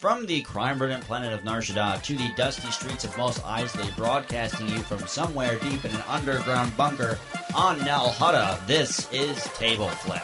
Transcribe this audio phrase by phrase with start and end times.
[0.00, 4.66] From the crime-ridden planet of Nar Shaddaa to the dusty streets of Mos Eisley, broadcasting
[4.68, 7.18] you from somewhere deep in an underground bunker
[7.54, 10.22] on Nal Hutta, this is Table Flip.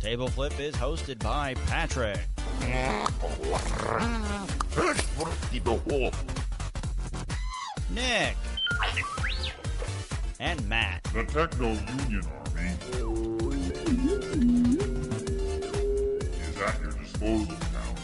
[0.00, 2.20] Table Flip is hosted by Patrick,
[7.90, 8.36] Nick,
[10.38, 11.02] and Matt.
[11.12, 12.22] The Techno Union
[12.54, 14.85] Army
[17.18, 17.94] disposal now.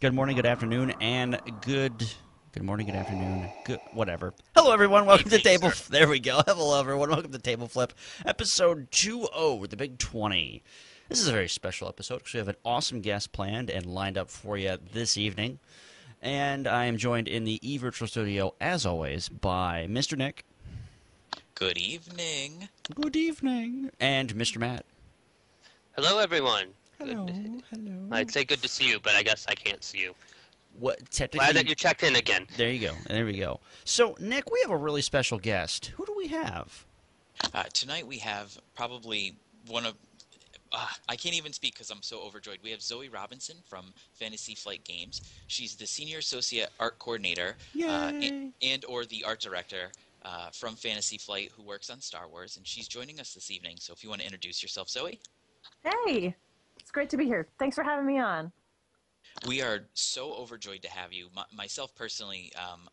[0.00, 1.92] Good morning, good afternoon, and good
[2.52, 4.34] good morning, good afternoon, good whatever.
[4.56, 5.06] Hello, everyone.
[5.06, 5.70] Welcome to Table.
[5.90, 6.42] There we go.
[6.46, 7.10] Hello, everyone.
[7.10, 7.92] Welcome to Table Flip,
[8.26, 10.64] episode two oh, the Big Twenty.
[11.12, 14.16] This is a very special episode because we have an awesome guest planned and lined
[14.16, 15.58] up for you this evening,
[16.22, 20.16] and I am joined in the E Virtual Studio as always by Mr.
[20.16, 20.46] Nick.
[21.54, 22.70] Good evening.
[22.94, 24.56] Good evening, and Mr.
[24.56, 24.86] Matt.
[25.96, 26.68] Hello, everyone.
[26.98, 27.62] Hello, Good.
[27.70, 28.08] hello.
[28.10, 30.14] I'd say good to see you, but I guess I can't see you.
[30.80, 31.40] What technically?
[31.40, 32.46] Glad that you checked in again.
[32.56, 32.94] There you go.
[33.06, 33.60] There we go.
[33.84, 35.92] So, Nick, we have a really special guest.
[35.94, 36.86] Who do we have?
[37.52, 39.36] Uh, tonight we have probably
[39.68, 39.94] one of.
[40.72, 42.58] Uh, I can't even speak because I'm so overjoyed.
[42.62, 45.20] We have Zoe Robinson from Fantasy Flight Games.
[45.46, 49.90] She's the senior associate art coordinator uh, and, and or the art director
[50.24, 53.76] uh, from Fantasy Flight who works on Star Wars, and she's joining us this evening.
[53.78, 55.20] So if you want to introduce yourself, Zoe.
[55.84, 56.34] Hey,
[56.80, 57.48] it's great to be here.
[57.58, 58.50] Thanks for having me on.
[59.46, 61.28] We are so overjoyed to have you.
[61.34, 62.88] My, myself personally, um,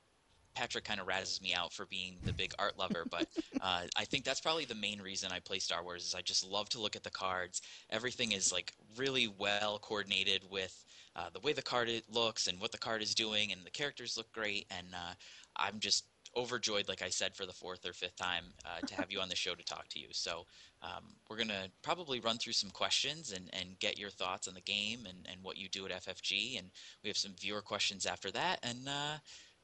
[0.60, 3.30] Patrick kind of razzes me out for being the big art lover, but
[3.62, 6.04] uh, I think that's probably the main reason I play Star Wars.
[6.04, 7.62] Is I just love to look at the cards.
[7.90, 10.84] Everything is like really well coordinated with
[11.16, 13.72] uh, the way the card it looks and what the card is doing, and the
[13.72, 14.66] characters look great.
[14.70, 15.14] And uh,
[15.56, 16.04] I'm just
[16.36, 19.30] overjoyed, like I said, for the fourth or fifth time uh, to have you on
[19.30, 20.08] the show to talk to you.
[20.12, 20.46] So
[20.82, 24.56] um, we're going to probably run through some questions and, and get your thoughts on
[24.56, 26.60] the game and, and what you do at FFG.
[26.60, 26.70] And
[27.02, 28.60] we have some viewer questions after that.
[28.62, 29.18] And uh,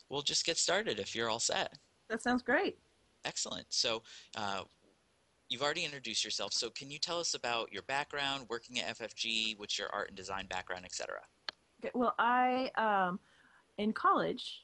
[0.10, 1.74] we'll just get started if you're all set.
[2.10, 2.78] That sounds great.
[3.26, 3.66] Excellent.
[3.70, 4.04] So
[4.38, 4.64] uh,
[5.50, 6.54] you've already introduced yourself.
[6.54, 10.18] So can you tell us about your background, working at FFG, what's your art and
[10.18, 11.20] design background, etc.?
[11.84, 13.20] Okay, well, I um,
[13.78, 14.64] in college,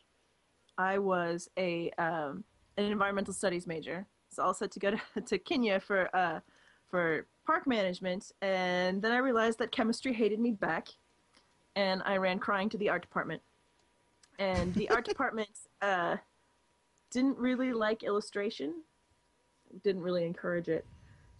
[0.78, 2.44] I was a um,
[2.78, 4.06] an environmental studies major.
[4.30, 6.40] So all set to go to, to Kenya for uh,
[6.90, 10.88] for park management, and then I realized that chemistry hated me back,
[11.75, 13.41] and I ran crying to the art department.
[14.41, 15.50] And the art department
[15.84, 16.18] uh,
[17.12, 18.74] didn't really like illustration,
[19.84, 20.84] didn't really encourage it.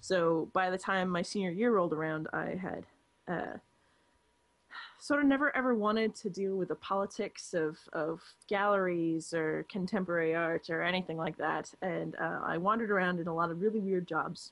[0.01, 2.85] So by the time my senior year rolled around, I had
[3.28, 3.57] uh,
[5.00, 10.35] sort of never ever wanted to deal with the politics of, of galleries or contemporary
[10.35, 11.73] art or anything like that.
[11.81, 14.51] And uh, I wandered around in a lot of really weird jobs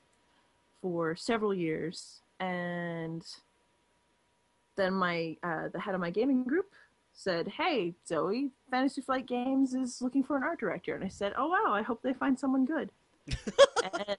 [0.82, 2.20] for several years.
[2.40, 3.24] And
[4.74, 6.74] then my uh, the head of my gaming group
[7.20, 11.34] said, "Hey, Zoe, Fantasy Flight Games is looking for an art director." And I said,
[11.36, 12.90] "Oh wow, I hope they find someone good."
[13.98, 14.16] and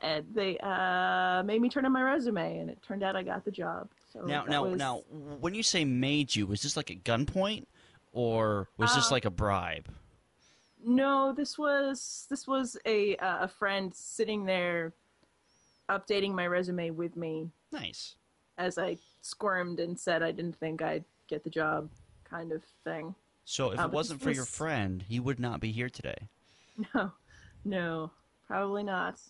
[0.00, 3.44] and they uh, made me turn in my resume, and it turned out I got
[3.44, 3.88] the job.
[4.12, 4.98] So Now, now, was- now,
[5.40, 7.66] when you say made you, was this like a gunpoint,
[8.12, 9.88] or was this Uh, like a bribe?
[10.84, 14.92] No, this was this was a uh, a friend sitting there,
[15.88, 18.16] updating my resume with me Nice.
[18.62, 21.90] As I squirmed and said I didn't think I'd get the job,
[22.24, 23.14] kind of thing.
[23.44, 26.28] So if Uh, it wasn't this for your friend, he would not be here today.
[26.94, 27.12] No,
[27.66, 28.10] no,
[28.46, 29.20] probably not.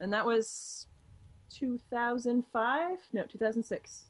[0.00, 0.86] And that was
[1.50, 2.98] 2005?
[3.12, 4.04] No, 2006.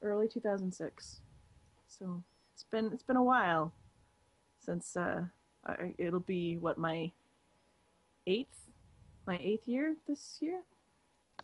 [0.00, 1.20] Early 2006.
[1.86, 2.22] So
[2.54, 3.72] it's been it's been a while
[4.58, 5.24] since uh,
[5.66, 7.12] I, it'll be what my
[8.26, 8.70] eighth
[9.26, 10.62] my eighth year this year.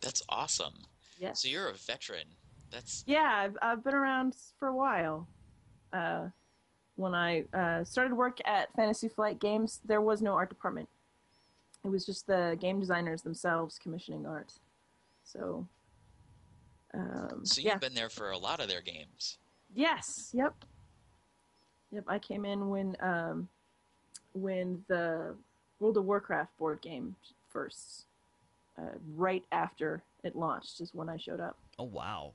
[0.01, 0.85] That's awesome.
[1.19, 1.41] Yes.
[1.41, 2.25] So you're a veteran.
[2.71, 5.27] That's Yeah, I've, I've been around for a while.
[5.91, 6.27] Uh,
[6.95, 10.87] when I uh, started work at Fantasy Flight Games, there was no art department.
[11.83, 14.51] It was just the game designers themselves commissioning art.
[15.23, 15.65] So,
[16.93, 17.77] um, so you've yeah.
[17.77, 19.37] been there for a lot of their games.
[19.73, 20.31] Yes.
[20.33, 20.53] Yep.
[21.91, 22.03] Yep.
[22.07, 23.47] I came in when um,
[24.33, 25.35] when the
[25.79, 27.15] World of Warcraft board game
[27.47, 28.05] first,
[28.79, 31.57] uh, right after it launched, is when I showed up.
[31.77, 32.33] Oh wow.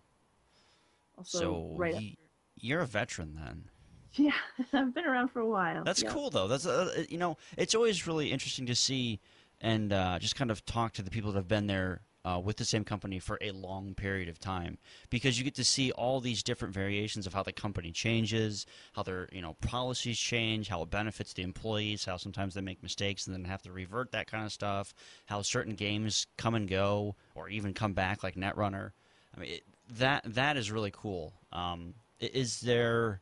[1.17, 2.19] Also, so right ye-
[2.57, 3.65] you're a veteran then.
[4.17, 4.31] Yeah,
[4.73, 5.83] I've been around for a while.
[5.83, 6.11] That's yeah.
[6.11, 6.47] cool though.
[6.47, 9.19] That's uh, you know, it's always really interesting to see
[9.61, 12.57] and uh, just kind of talk to the people that have been there uh, with
[12.57, 14.79] the same company for a long period of time
[15.11, 19.03] because you get to see all these different variations of how the company changes, how
[19.03, 23.27] their you know policies change, how it benefits the employees, how sometimes they make mistakes
[23.27, 24.95] and then have to revert that kind of stuff,
[25.27, 28.93] how certain games come and go or even come back like Netrunner.
[29.37, 29.63] I mean it,
[29.99, 31.35] that that is really cool.
[31.53, 33.21] Um, is there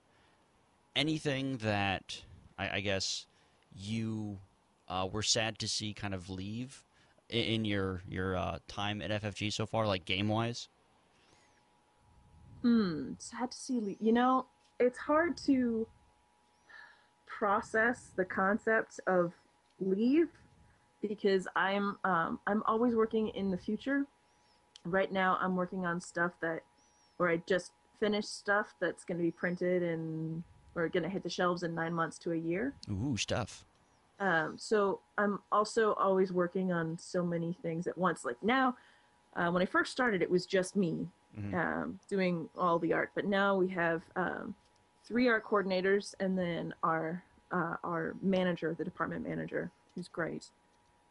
[0.95, 2.23] anything that
[2.59, 3.27] I, I guess
[3.77, 4.39] you
[4.89, 6.85] uh, were sad to see kind of leave
[7.33, 10.69] in your your uh, time at FFG so far, like game wise?
[12.63, 13.97] Hmm, sad to see.
[14.01, 14.47] You know,
[14.79, 15.87] it's hard to
[17.27, 19.33] process the concept of
[19.81, 20.29] leave
[21.01, 24.07] because I'm um, I'm always working in the future.
[24.85, 26.63] Right now, I'm working on stuff that,
[27.19, 30.43] or I just finished stuff that's going to be printed and
[30.75, 32.75] or going to hit the shelves in nine months to a year.
[32.91, 33.65] Ooh, stuff.
[34.21, 38.25] Um, so I'm also always working on so many things at once.
[38.25, 38.77] Like now,
[39.35, 41.55] uh, when I first started, it was just me Mhm.
[41.55, 43.11] um, doing all the art.
[43.15, 44.55] But now we have um,
[45.05, 50.51] three art coordinators and then our uh, our manager, the department manager, who's great.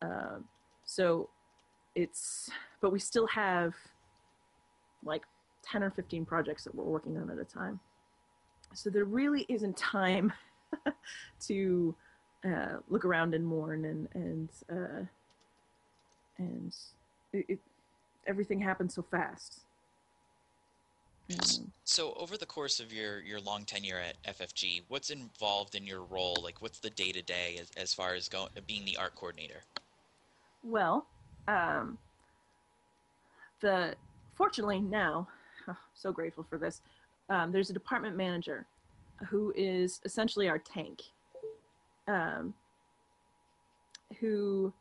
[0.02, 0.48] Um,
[0.84, 1.30] so
[1.94, 2.50] it's,
[2.80, 3.76] but we still have
[5.04, 5.24] like
[5.62, 7.80] 10 or 15 projects that we're working on at a time.
[8.74, 10.34] So there really isn't time
[11.42, 11.96] to
[12.46, 15.06] uh, look around and mourn and and uh,
[16.38, 16.76] and
[17.34, 17.60] it, it,
[18.28, 19.62] everything happens so fast.
[21.32, 25.86] Um, So over the course of your your long tenure at FFG, what's involved in
[25.86, 26.38] your role?
[26.44, 29.62] Like, what's the day to day as as far as going being the art coordinator?
[30.64, 31.08] well,
[31.48, 31.98] um,
[33.62, 33.96] the
[34.36, 35.28] fortunately now,
[35.94, 36.82] so grateful for this.
[37.30, 38.66] Um, there's a department manager
[39.30, 41.02] who is essentially our tank,
[42.12, 42.54] um,
[44.20, 44.74] who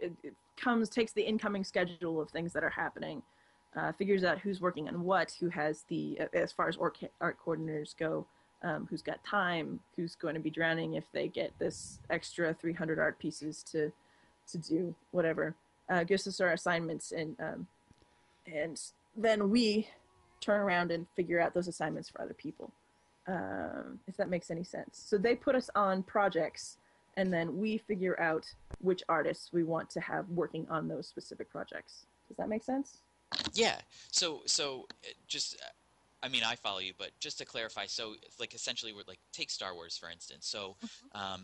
[0.00, 0.12] it
[0.56, 3.22] comes takes the incoming schedule of things that are happening,
[3.76, 7.36] uh, figures out who's working on what, who has the as far as art, art
[7.44, 8.26] coordinators go,
[8.62, 12.98] um, who's got time, who's going to be drowning if they get this extra 300
[12.98, 13.90] art pieces to
[14.50, 15.54] to do whatever.
[15.88, 17.66] Uh, gives us our assignments and um,
[18.52, 18.80] and
[19.16, 19.88] then we
[20.40, 22.70] turn around and figure out those assignments for other people.
[23.26, 25.02] Um, if that makes any sense.
[25.06, 26.76] So they put us on projects,
[27.16, 28.44] and then we figure out
[28.80, 32.06] which artists we want to have working on those specific projects.
[32.28, 32.98] Does that make sense?
[33.54, 33.78] Yeah.
[34.10, 35.56] So so uh, just.
[35.56, 35.66] uh,
[36.22, 39.50] I mean, I follow you, but just to clarify, so like essentially, we're like take
[39.50, 40.46] Star Wars for instance.
[40.46, 40.74] So,
[41.12, 41.42] um,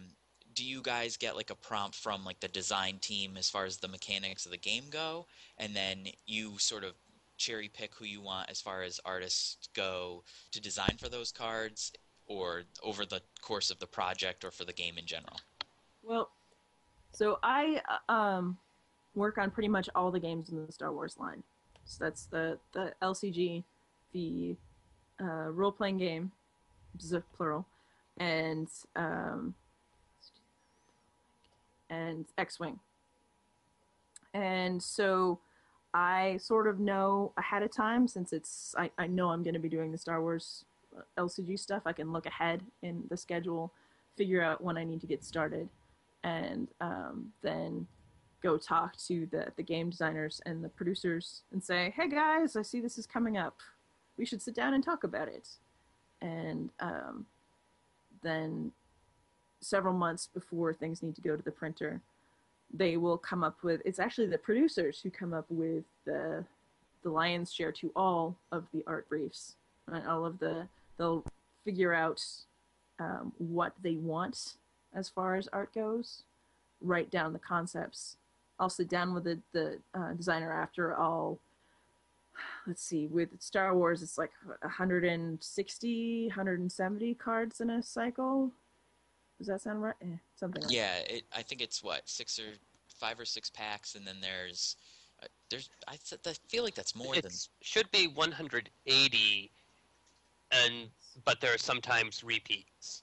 [0.54, 3.76] do you guys get like a prompt from like the design team as far as
[3.76, 5.26] the mechanics of the game go,
[5.58, 6.94] and then you sort of
[7.40, 10.22] cherry pick who you want as far as artists go
[10.52, 11.92] to design for those cards,
[12.26, 15.40] or over the course of the project, or for the game in general?
[16.02, 16.30] Well,
[17.10, 18.58] so I uh, um,
[19.14, 21.42] work on pretty much all the games in the Star Wars line.
[21.84, 23.64] So that's the the LCG,
[24.12, 24.56] the
[25.20, 26.30] uh, role playing game,
[27.36, 27.66] plural,
[28.18, 29.54] and um,
[31.88, 32.78] and X Wing.
[34.32, 35.40] And so
[35.92, 39.60] I sort of know ahead of time since it's I, I know I'm going to
[39.60, 40.64] be doing the Star Wars
[40.96, 41.82] uh, LCG stuff.
[41.86, 43.72] I can look ahead in the schedule,
[44.16, 45.68] figure out when I need to get started,
[46.22, 47.86] and um, then
[48.42, 52.62] go talk to the the game designers and the producers and say, "Hey guys, I
[52.62, 53.58] see this is coming up.
[54.16, 55.48] We should sit down and talk about it."
[56.22, 57.26] And um,
[58.22, 58.72] then
[59.60, 62.00] several months before things need to go to the printer,
[62.72, 63.82] they will come up with.
[63.84, 66.44] It's actually the producers who come up with the
[67.02, 69.54] the lion's share to all of the art briefs,
[69.86, 70.66] and all of the.
[70.98, 71.24] They'll
[71.64, 72.22] figure out
[72.98, 74.56] um, what they want
[74.94, 76.24] as far as art goes,
[76.80, 78.16] write down the concepts.
[78.58, 81.38] I'll sit down with the, the uh, designer after I'll,
[82.66, 88.52] let's see, with Star Wars, it's like 160, 170 cards in a cycle.
[89.40, 89.94] Does that sound right?
[90.02, 92.52] Eh, something like Yeah, it, I think it's what six or
[92.98, 94.76] five or six packs, and then there's
[95.22, 95.94] uh, there's I,
[96.26, 97.32] I feel like that's more than
[97.62, 99.50] should be 180,
[100.52, 100.90] and
[101.24, 103.02] but there are sometimes repeats.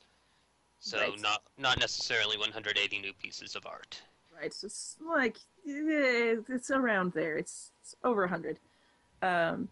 [0.80, 1.22] So Right.
[1.22, 4.00] not not necessarily 180 new pieces of art.
[4.40, 4.54] right?
[4.54, 7.38] So it's like eh, it's around there.
[7.38, 8.60] It's, it's over a hundred.
[9.22, 9.70] Um,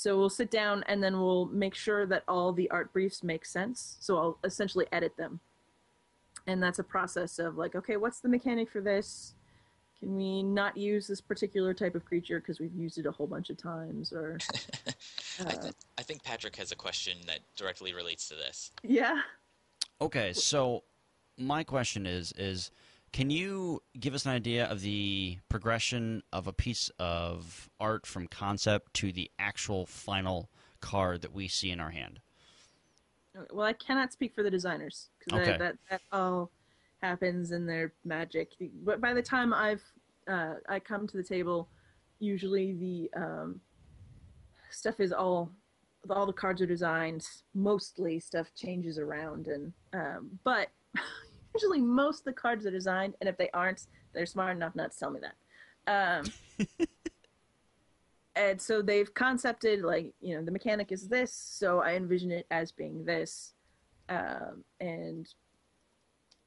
[0.00, 3.44] so we'll sit down and then we'll make sure that all the art briefs make
[3.44, 3.98] sense.
[4.00, 5.40] So I'll essentially edit them,
[6.46, 9.34] and that's a process of like, okay, what's the mechanic for this?
[9.98, 13.26] Can we not use this particular type of creature because we've used it a whole
[13.26, 14.10] bunch of times?
[14.10, 14.38] Or
[15.40, 18.72] I, uh, th- I think Patrick has a question that directly relates to this.
[18.82, 19.20] yeah,
[20.00, 20.84] Okay, so
[21.36, 22.70] my question is is
[23.12, 28.26] can you give us an idea of the progression of a piece of art from
[28.26, 30.48] concept to the actual final
[30.80, 32.20] card that we see in our hand?
[33.52, 35.58] Well, I cannot speak for the designers because Okay.
[35.58, 36.50] that that all
[37.00, 38.52] happens in their magic.
[38.84, 39.82] But by the time I've
[40.28, 41.68] uh, I come to the table,
[42.18, 43.60] usually the um,
[44.70, 45.50] stuff is all
[46.08, 47.24] all the cards are designed.
[47.54, 50.68] Mostly stuff changes around, and um, but
[51.54, 53.14] usually most of the cards are designed.
[53.20, 55.36] And if they aren't, they're smart enough not to tell me that.
[55.86, 56.32] Um,
[58.36, 62.46] and so they've concepted like you know the mechanic is this so i envision it
[62.50, 63.54] as being this
[64.08, 65.34] um, and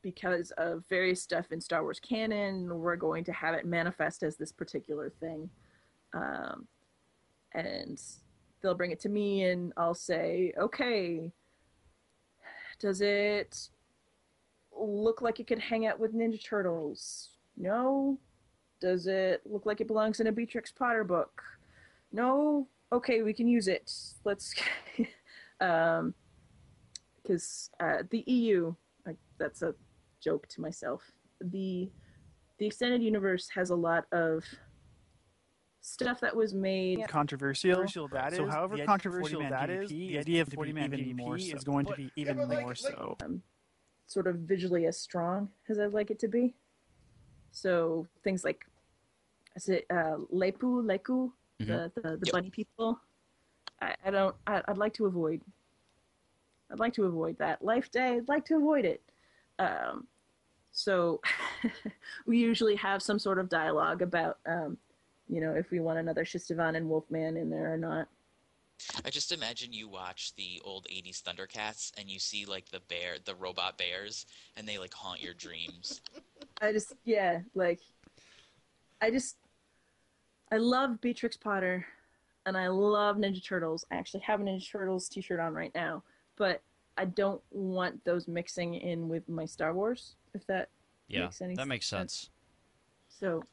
[0.01, 4.37] because of various stuff in star wars canon we're going to have it manifest as
[4.37, 5.49] this particular thing
[6.13, 6.67] um,
[7.53, 8.01] and
[8.61, 11.31] they'll bring it to me and i'll say okay
[12.79, 13.69] does it
[14.77, 17.29] look like it could hang out with ninja turtles?
[17.57, 18.19] No.
[18.81, 21.41] Does it look like it belongs in a beatrix potter book?
[22.11, 22.67] No.
[22.91, 23.91] Okay we can use it.
[24.23, 24.53] Let's
[25.61, 26.13] um
[27.21, 28.75] because uh, the eu
[29.05, 29.73] like, that's a
[30.21, 31.01] joke to myself.
[31.39, 31.89] The
[32.57, 34.43] the extended universe has a lot of
[35.81, 37.71] stuff that was made controversial.
[37.75, 40.47] Controversial that so is, however the idea of controversial 40-man that is, the idea of
[40.47, 42.69] 40 40 man man DDP DDP is is going to be even but like- more
[42.69, 43.17] like- so.
[44.07, 46.53] Sort of visually as strong as I'd like it to be.
[47.51, 48.65] So things like,
[49.55, 52.33] is it uh, Lepu, Leku, the the, the Yep.
[52.33, 52.99] bunny people?
[53.81, 54.35] I, I don't.
[54.47, 55.41] I, I'd like to avoid.
[56.71, 57.63] I'd like to avoid that.
[57.63, 58.15] Life Day.
[58.15, 59.01] I'd like to avoid it.
[59.59, 60.07] Um,
[60.71, 61.21] so
[62.25, 64.77] we usually have some sort of dialogue about, um,
[65.29, 68.07] you know, if we want another Shistavan and Wolfman in there or not.
[69.05, 73.17] I just imagine you watch the old '80s Thundercats and you see like the bear,
[73.23, 74.25] the robot bears,
[74.55, 76.01] and they like haunt your dreams.
[76.61, 77.79] I just yeah, like
[79.01, 79.37] I just
[80.51, 81.85] I love Beatrix Potter
[82.45, 83.85] and I love Ninja Turtles.
[83.91, 86.03] I actually have a Ninja Turtles t-shirt on right now,
[86.37, 86.61] but
[86.97, 90.69] I don't want those mixing in with my Star Wars if that
[91.07, 91.57] Yeah, makes any sense.
[91.57, 92.29] that makes sense.
[93.09, 93.43] So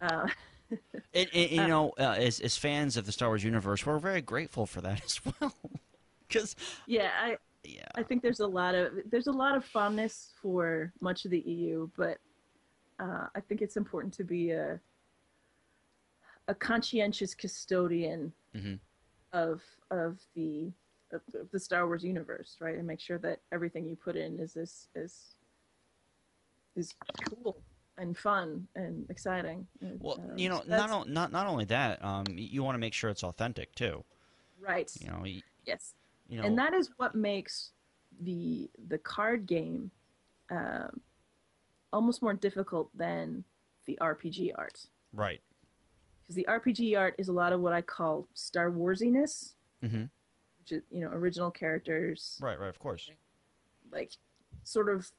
[0.00, 0.28] uh
[1.14, 4.80] You know, uh, as as fans of the Star Wars universe, we're very grateful for
[4.82, 5.54] that as well.
[6.28, 6.56] Because
[6.86, 10.92] yeah, I yeah, I think there's a lot of there's a lot of fondness for
[11.00, 12.18] much of the EU, but
[12.98, 14.80] uh, I think it's important to be a
[16.48, 18.78] a conscientious custodian Mhm.
[19.32, 20.72] of of the
[21.12, 22.76] of, of the Star Wars universe, right?
[22.76, 25.34] And make sure that everything you put in is this is
[26.74, 26.94] is
[27.30, 27.56] cool
[27.98, 29.66] and fun and exciting.
[29.80, 32.78] And, well, um, you know, not o- not not only that, um, you want to
[32.78, 34.04] make sure it's authentic too.
[34.60, 34.90] right.
[35.00, 35.94] You know, y- Yes.
[36.28, 37.70] you know, and that is what makes
[38.20, 39.90] the the card game
[40.50, 41.00] um,
[41.92, 43.44] almost more difficult than
[43.86, 45.40] the RPG art right.
[46.22, 50.04] because the RPG art is a lot of what I call Star Warsiness, mm-hmm.
[50.60, 53.10] which is you know original characters, Right, right, of course.
[53.92, 54.12] like
[54.64, 55.10] sort of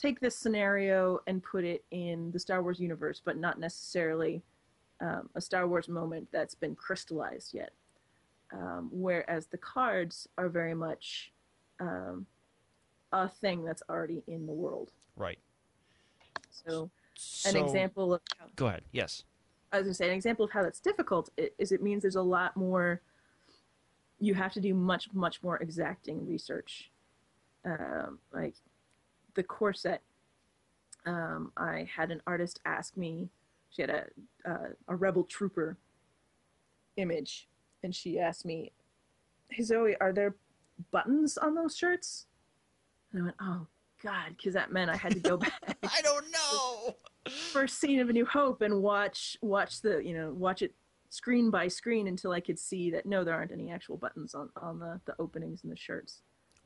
[0.00, 4.42] take this scenario and put it in the Star Wars universe, but not necessarily
[5.00, 7.72] um, a Star Wars moment that's been crystallized yet.
[8.52, 11.32] Um, whereas the cards are very much
[11.78, 12.26] um,
[13.12, 14.90] a thing that's already in the world.
[15.16, 15.38] Right.
[16.50, 16.90] So,
[17.46, 18.82] an example of how, Go ahead.
[18.92, 19.24] Yes.
[19.72, 22.16] I was going to say an example of how that's difficult is it means there's
[22.16, 23.00] a lot more.
[24.18, 26.90] You have to do much much more exacting research,
[27.64, 28.54] um, like
[29.40, 30.02] the core set.
[31.06, 33.30] Um, I had an artist ask me.
[33.70, 34.04] She had a
[34.44, 35.78] uh, a rebel trooper
[36.98, 37.48] image,
[37.82, 38.72] and she asked me,
[39.48, 40.36] "Hey Zoe, are there
[40.90, 42.26] buttons on those shirts?"
[43.12, 43.66] And I went, "Oh
[44.02, 46.96] God," because that meant I had to go back I don't know.
[47.30, 50.74] first scene of A New Hope and watch watch the you know watch it
[51.08, 54.50] screen by screen until I could see that no, there aren't any actual buttons on
[54.60, 56.20] on the the openings and the shirts.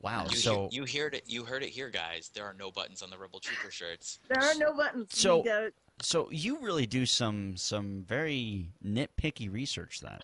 [0.05, 0.27] Wow.
[0.29, 1.23] You, So you heard it.
[1.25, 2.29] You heard it here, guys.
[2.31, 4.19] There are no buttons on the Rebel Trooper shirts.
[4.29, 5.17] There are no buttons.
[5.17, 10.19] So- You so you really do some some very nitpicky research then.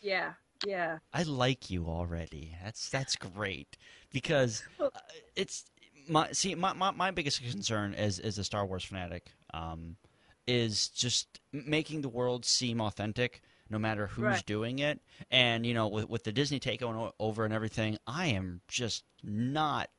[0.00, 0.32] yeah,
[0.64, 2.56] yeah, I like you already.
[2.64, 3.76] That's that's great
[4.10, 4.88] because uh,
[5.36, 5.64] it's
[6.08, 9.96] my see my, my, my biggest concern as as a Star Wars fanatic um,
[10.46, 14.46] is just making the world seem authentic no matter who's Right.
[14.46, 15.00] doing it.
[15.30, 19.90] And you know with with the Disney takeover over and everything, I am just not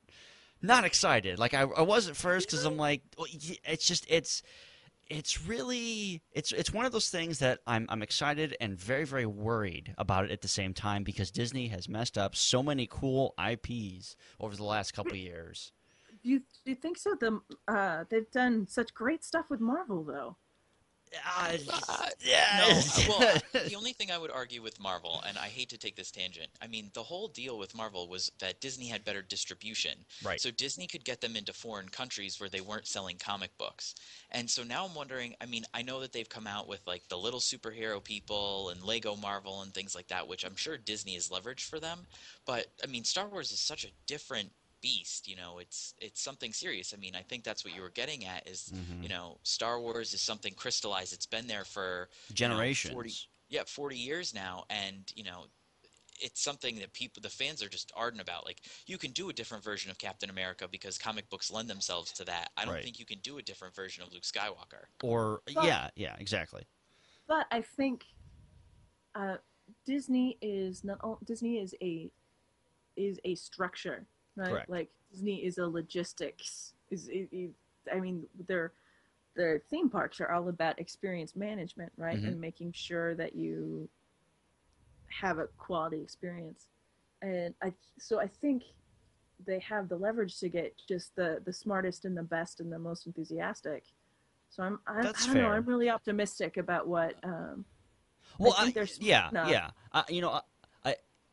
[0.62, 1.40] not excited.
[1.40, 3.02] Like I, I was at first because I'm like,
[3.66, 4.42] it's just it's
[5.08, 9.26] it's really it's it's one of those things that I'm I'm excited and very very
[9.26, 13.34] worried about it at the same time because Disney has messed up so many cool
[13.44, 15.72] IPs over the last couple of years.
[16.22, 17.16] Do you, do you think so?
[17.18, 20.36] The uh, they've done such great stuff with Marvel, though.
[21.40, 22.66] Uh, Uh, yeah.
[22.68, 25.96] No, well, the only thing I would argue with Marvel, and I hate to take
[25.96, 29.94] this tangent, I mean, the whole deal with Marvel was that Disney had better distribution.
[30.24, 30.40] Right.
[30.40, 33.96] So Disney could get them into foreign countries where they weren't selling comic books.
[34.32, 37.08] And so now I'm wondering, I mean, I know that they've come out with like
[37.10, 41.16] the little superhero people and Lego Marvel and things like that, which I'm sure Disney
[41.16, 42.00] is leveraged for them.
[42.46, 44.52] But I mean, Star Wars is such a different
[44.82, 46.94] beast, you know, it's it's something serious.
[46.94, 49.04] I mean, I think that's what you were getting at is, Mhm.
[49.04, 51.14] you know, Star Wars is something crystallized.
[51.14, 52.94] It's been there for you know, Generations.
[52.94, 53.14] 40
[53.50, 55.48] yeah, 40 years now, and you know,
[56.22, 58.46] it's something that people, the fans, are just ardent about.
[58.46, 62.12] Like, you can do a different version of Captain America because comic books lend themselves
[62.14, 62.52] to that.
[62.58, 62.84] I don't Right.
[62.84, 64.86] think you can do a different version of Luke Skywalker.
[65.02, 66.68] Or But- yeah, yeah, exactly.
[67.26, 68.06] But I think
[69.16, 69.38] uh,
[69.86, 72.12] Disney is not all, Disney is a
[72.96, 74.06] is a structure,
[74.40, 74.50] right?
[74.52, 74.70] Correct.
[74.70, 76.74] Like Disney is a logistics.
[76.90, 77.52] Is it, it,
[77.94, 78.72] I mean their
[79.36, 82.18] their theme parks are all about experience management, right?
[82.20, 82.28] Mhm.
[82.30, 83.90] And making sure that you
[85.08, 86.68] have a quality experience.
[87.22, 88.64] And I so I think
[89.46, 92.80] they have the leverage to get just the the smartest and the best and the
[92.80, 93.84] most enthusiastic.
[94.50, 95.48] So I'm I, I don't know.
[95.50, 97.66] I'm really optimistic about what um,
[98.38, 99.50] Well, think I, they're yeah, enough.
[99.50, 99.70] yeah.
[99.92, 100.42] Uh, you know, I,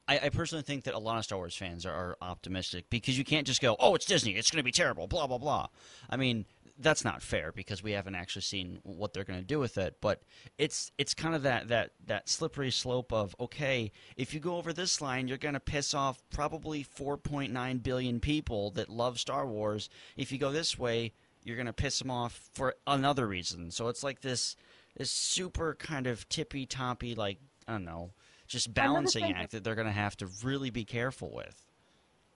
[0.09, 3.19] I, I personally think that a lot of Star Wars fans are, are optimistic because
[3.19, 5.69] you can't just go, "Oh, it's Disney, it's going to be terrible," blah blah blah.
[6.09, 6.45] I mean,
[6.79, 9.97] that's not fair because we haven't actually seen what they're going to do with it.
[10.01, 10.23] But
[10.59, 14.73] it's it's kind of that that that slippery slope of okay, if you go over
[14.73, 19.89] this line, you're going to piss off probably 4.9 billion people that love Star Wars.
[20.17, 23.71] If you go this way, you're going to piss them off for another reason.
[23.71, 24.57] So it's like this
[24.97, 28.13] this super kind of tippy toppy, like I don't know,
[28.47, 31.63] just balancing act that they're going to have to really be careful with.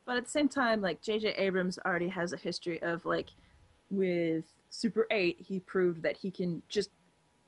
[0.07, 1.35] But at the same time, like J.J.
[1.37, 3.29] Abrams already has a history of like
[3.91, 6.91] with Super Eight, he proved that he can just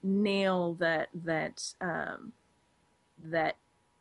[0.02, 2.33] nail that that um,
[3.25, 3.57] that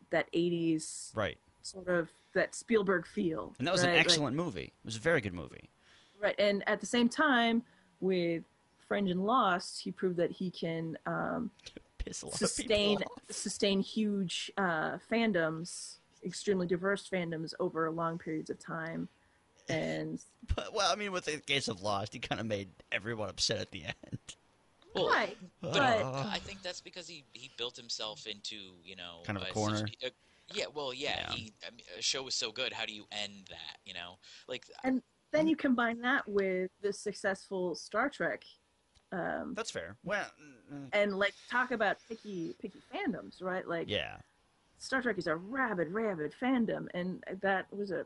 [0.09, 1.37] that eighties Right.
[1.61, 3.53] sort of that Spielberg feel.
[3.59, 3.89] And that was right?
[3.91, 4.73] an Like- excellent movie.
[4.83, 5.69] It was a very good movie.
[6.19, 7.63] right, and at the same time
[7.99, 8.43] with
[8.87, 11.49] Fringe and Lost, he proved that he can um,
[12.05, 13.35] Piss a lot sustain of people off.
[13.35, 19.07] sustain huge uh, fandoms, extremely diverse fandoms over long periods of time,
[19.69, 20.19] and
[20.55, 23.59] But, well, I mean, with the case of Lost, he kind of made everyone upset
[23.59, 24.19] at the end.
[24.93, 29.19] Well, right, But Uh, I think that's because he, he built himself into you know
[29.23, 29.87] Kind of a such- corner.
[30.03, 30.11] a-
[30.53, 31.27] yeah, well, yeah.
[31.29, 31.31] Yeah.
[31.33, 32.73] He, I mean, a show was so good.
[32.73, 33.77] How do you end that?
[33.85, 34.17] You know,
[34.49, 38.43] like And- then you combine that with the successful Star Trek,
[39.11, 39.97] um, That's fair.
[40.03, 40.25] Well,
[40.73, 43.67] mm, and like talk about picky picky fandoms, right?
[43.67, 44.17] Like yeah.
[44.77, 48.05] Star Trek is a rabid, rabid fandom, and that was a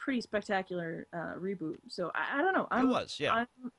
[0.00, 1.76] pretty spectacular uh, reboot.
[1.88, 2.66] So I, I don't know.
[2.70, 3.34] I'm, it was, yeah.
[3.34, 3.70] I'm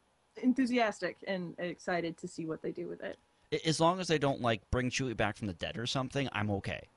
[0.41, 3.17] enthusiastic and excited to see what they do with it.
[3.65, 6.49] As long as they don't, like, bring Chewie back from the dead or something, I'm
[6.51, 6.87] okay.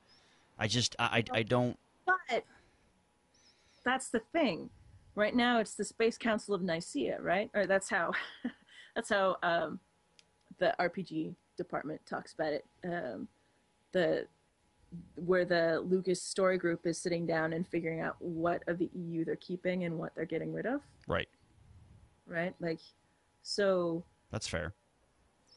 [0.58, 2.44] I just, I, I, I don't, But
[3.84, 4.70] that's the thing.
[5.16, 7.50] Right now, it's the Space Council of Nicaea, right?
[7.54, 8.12] Or that's how,
[8.94, 9.78] that's how um,
[10.58, 12.64] the RPG department talks about it.
[12.84, 13.28] Um,
[13.92, 14.26] the
[15.16, 19.24] where the Lucas story group is sitting down and figuring out what of the EU
[19.24, 21.28] they're keeping and what they're getting rid of, right.
[22.26, 22.54] right?
[22.60, 22.78] Like,
[23.42, 24.72] so That's fair.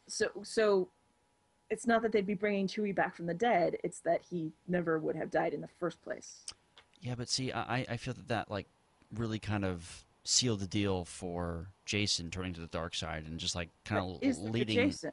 [0.07, 0.89] so so
[1.69, 4.97] it's not that they'd be bringing Chewie back from the dead; it's that he never
[4.97, 6.45] would have died in the first place.
[7.01, 8.67] Yeah, but see, I, I feel that that, like,
[9.13, 13.55] really kind of sealed the deal for Jacen turning to the dark side and just,
[13.55, 14.89] like, kind of leading.
[14.89, 15.11] Jacen.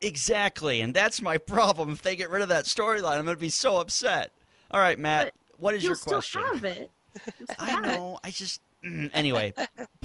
[0.00, 1.90] Exactly, and that's my problem.
[1.90, 4.32] If they get rid of that storyline, I'm going to be so upset.
[4.70, 6.42] All right, Matt, what is You'll your still question?
[6.42, 6.90] have it.
[7.38, 7.86] You'll still I have it.
[7.88, 8.18] know.
[8.24, 9.52] I just mm, anyway.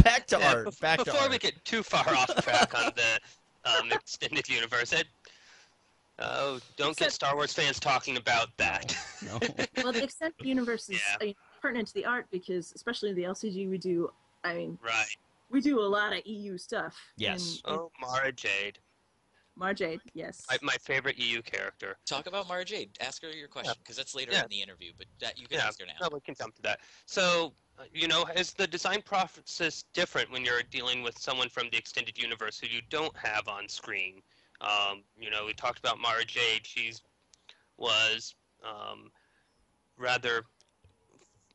[0.04, 0.68] Back to Yeah, art.
[0.68, 1.32] bef- Back to before art.
[1.32, 5.08] we get too far off track on the um, extended universe, it,
[6.20, 8.96] oh, don't get Star Wars fans talking about that.
[9.26, 9.40] No.
[9.84, 11.32] Well, the extended universe is Yeah.
[11.67, 14.10] I pertinent to the art because, especially in the LCG, we do.
[14.43, 15.06] I mean, right.
[15.49, 16.95] we do a lot of EU stuff.
[17.17, 17.62] Yes.
[17.65, 18.80] And, Oh, Mara Jade,
[19.58, 20.45] Mara Jade, yes.
[20.49, 21.97] my, my favorite EU character.
[22.06, 22.91] talk about Mara Jade.
[23.01, 24.43] Ask her your question because that's later Yeah.
[24.43, 24.93] in the interview.
[24.97, 25.93] But that you can Yeah, ask her now.
[26.01, 26.80] no, we can jump to that.
[27.06, 31.69] So, uh, you know, is the design process different when you're dealing with someone from
[31.71, 34.21] the extended universe who you don't have on screen?
[34.62, 36.65] Um, you know, we talked about Mara Jade.
[36.65, 37.01] She's
[37.77, 39.12] was um,
[39.97, 40.43] rather.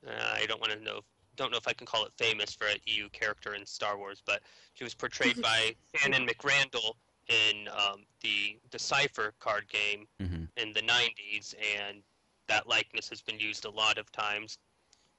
[0.06, 1.00] Uh, I don't want to know.
[1.36, 4.22] Don't know if I can call it famous for an EU character in Star Wars,
[4.26, 4.42] but
[4.74, 6.94] she was portrayed by Shannon McRandle
[7.28, 12.02] in um, the Decipher card game hmm in the 90s, and
[12.46, 14.58] that likeness has been used a lot of times.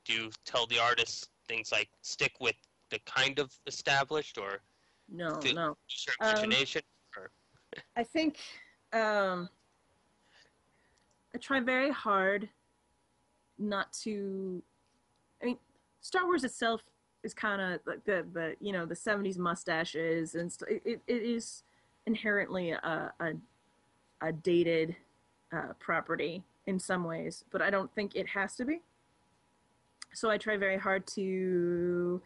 [0.06, 2.56] Do you tell the artists things like stick with
[2.92, 4.62] the kind of established or
[5.10, 5.78] No, The- no.
[5.90, 6.82] use your Um, imagination?
[7.96, 8.38] I think
[8.92, 9.50] um,
[11.34, 12.48] I try very hard
[13.58, 14.62] not to.
[15.44, 15.58] I mean,
[16.02, 16.82] Star Wars itself
[17.24, 21.22] is kind of like the the you know the '70s mustaches and st- it, it
[21.22, 21.64] is
[22.08, 23.34] inherently a a,
[24.22, 24.96] a dated
[25.52, 28.82] uh, property in some ways, but I don't think it has to be.
[30.14, 32.22] So I try very hard to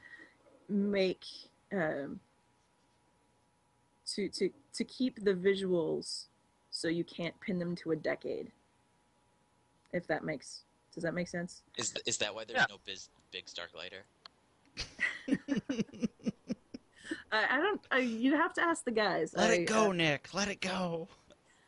[0.70, 1.26] make
[1.74, 2.20] um,
[4.14, 6.26] to to to keep the visuals
[6.70, 8.52] so you can't pin them to a decade.
[9.94, 10.64] If that makes
[10.98, 11.62] does that make sense?
[11.78, 12.66] Is th- is that why there's Yeah.
[12.72, 14.02] no biz, Biggs Darklighter?
[17.32, 17.80] I, I don't.
[17.92, 19.32] I, you'd have to ask the guys.
[19.36, 20.34] Let I, it go, uh, Nick.
[20.34, 21.08] Let it go.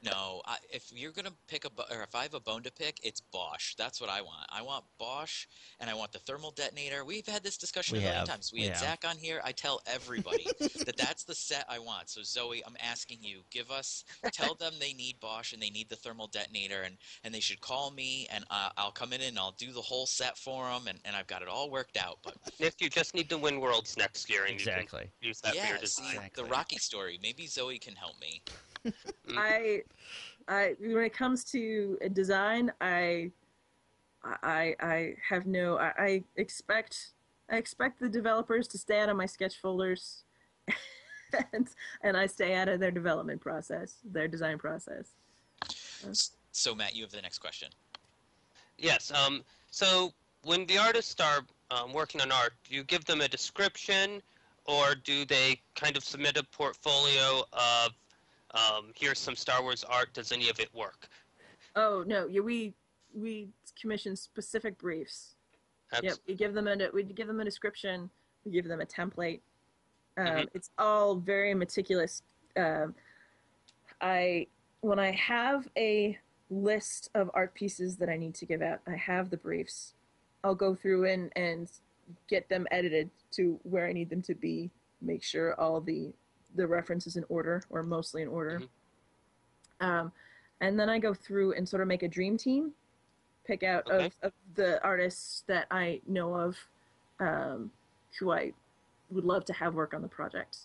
[0.02, 2.72] No, I, if you're gonna pick a bo- or if I have a bone to
[2.72, 3.76] pick, it's Bossk.
[3.76, 4.46] That's what I want.
[4.50, 5.46] I want Bossk,
[5.82, 7.04] and I want the thermal detonator.
[7.04, 8.28] We've had this discussion We a million have.
[8.30, 8.52] times.
[8.54, 8.82] We We had have.
[8.82, 9.42] Zach on here.
[9.44, 12.10] I tell everybody that that's the set I want.
[12.10, 15.90] So Zoe, I'm asking you, give us, tell them they need Bossk and they need
[15.90, 19.38] the thermal detonator, and and they should call me, and uh, I'll come in and
[19.38, 22.20] I'll do the whole set for them, and, and I've got it all worked out.
[22.24, 25.02] But Nick, you just need to win worlds next year, and Exactly.
[25.02, 26.04] you can use that for yeah, your see.
[26.08, 26.44] Exactly.
[26.44, 27.20] the Rocky story.
[27.22, 28.42] Maybe Zoe can help me.
[29.38, 29.84] I,
[30.48, 33.32] I when it comes to design, I,
[34.24, 35.78] I, I have no.
[35.78, 37.14] I, I expect
[37.50, 40.24] I expect the developers to stay out of my sketch folders,
[41.54, 41.70] and
[42.04, 45.14] and I stay out of their development process, their design process.
[46.52, 47.70] So Matt, you have the next question.
[48.78, 49.12] Yes.
[49.12, 50.14] Um, so
[50.44, 54.22] when the artists are um, working on art, do you give them a description,
[54.66, 57.92] or do they kind of submit a portfolio of,
[58.54, 60.14] um, here's some Star Wars art.
[60.14, 61.10] Does any of it work?
[61.76, 62.74] Oh no, yeah, we
[63.14, 65.36] we commission specific briefs.
[66.02, 68.10] Yep, we give them a we give them a description.
[68.46, 69.42] We give them a template.
[70.18, 70.50] Um, Mhm.
[70.54, 72.24] It's all very meticulous.
[72.56, 72.96] Um,
[74.02, 74.48] I
[74.82, 76.18] when I have a
[76.50, 79.94] list of art pieces that I need to give out, I have the briefs.
[80.44, 81.70] I'll go through and and
[82.28, 84.72] get them edited to where I need them to be.
[85.02, 86.12] Make sure all the
[86.56, 88.62] the references in order or mostly in order.
[89.82, 90.12] Um,
[90.62, 92.72] and then I go through and sort of make a dream team,
[93.46, 94.06] pick out Okay.
[94.08, 96.58] of, of the artists that I know of,
[97.20, 97.72] um,
[98.20, 98.54] who I
[99.12, 100.58] would love to have work on the project,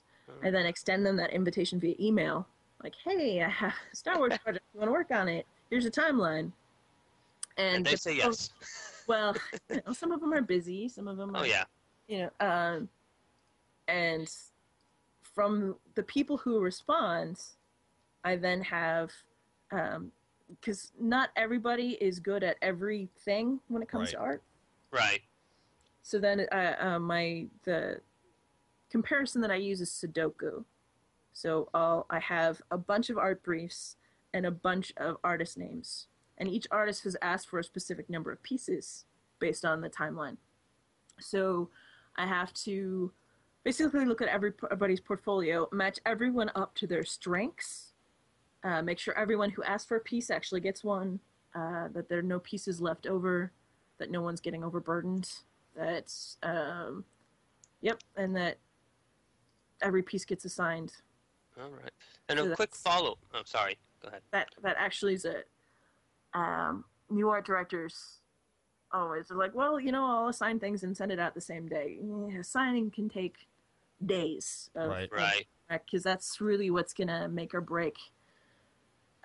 [0.42, 2.46] and then extend them that invitation via email.
[2.82, 4.64] Like, hey, I have a Star Wars project.
[4.74, 5.46] You want to work on it?
[5.70, 6.50] Here's a timeline.
[7.56, 8.50] And, and they the- say yes.
[9.06, 9.36] Well,
[9.68, 10.88] you know, some of them are busy.
[10.88, 11.32] Some of them.
[11.34, 11.64] Oh are, yeah.
[12.08, 12.88] you know um
[13.86, 14.34] and
[15.34, 17.40] from the people who respond
[18.24, 19.10] i then have
[19.72, 20.12] um
[20.60, 24.42] because not everybody is good at everything when it comes to art.
[24.90, 25.22] Right.
[26.02, 28.00] so then uh, uh, my the
[28.90, 30.64] comparison that i use is sudoku.
[31.32, 33.96] So I'll, i have a bunch of art briefs
[34.32, 36.06] and a bunch of artist names.
[36.38, 39.04] And each artist has asked for a specific number of pieces
[39.38, 40.36] based on the timeline.
[41.20, 41.70] So
[42.16, 43.12] I have to
[43.64, 47.94] basically look at every- everybody's portfolio, match everyone up to their strengths,
[48.62, 51.18] uh, make sure everyone who asks for a piece actually gets one,
[51.54, 53.52] uh, that there are no pieces left over,
[53.98, 55.40] that no one's getting overburdened,
[55.74, 57.04] that, um,
[57.80, 58.58] yep, and that
[59.80, 60.96] every piece gets assigned.
[61.60, 61.92] All right.
[62.28, 63.18] And So a quick follow.
[63.32, 63.78] Oh, sorry.
[64.00, 64.22] Go ahead.
[64.30, 65.48] That that actually is it.
[66.32, 68.20] Um, new art directors
[68.90, 71.68] always are like, well, you know, I'll assign things and send it out the same
[71.68, 71.98] day.
[72.38, 73.46] Assigning can take
[74.04, 74.70] days.
[74.74, 75.10] Of, Right.
[75.12, 75.46] Right.
[75.68, 77.96] because that's really what's gonna make or break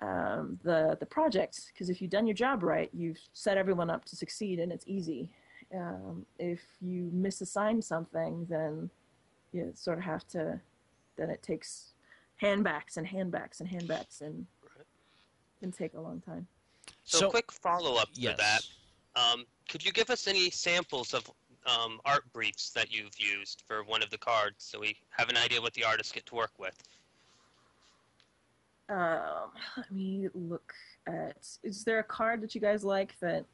[0.00, 1.70] um, the the project.
[1.72, 4.84] Because if you've done your job right, you've set everyone up to succeed, and it's
[4.86, 5.28] easy.
[5.74, 8.90] Um, if you misassign something, then
[9.52, 10.60] you sort of have to.
[11.16, 11.92] Then it takes
[12.40, 14.86] handbacks and handbacks and handbacks, and Right.
[15.60, 16.48] can take a long time.
[17.04, 18.66] So, quick follow up to that.
[19.16, 21.30] Um, could you give us any samples of
[21.66, 25.36] um, art briefs that you've used for one of the cards so we have an
[25.36, 26.76] idea what the artists get to work with?
[28.88, 30.72] Um, let me look
[31.06, 31.46] at.
[31.62, 33.44] Is there a card that you guys like that?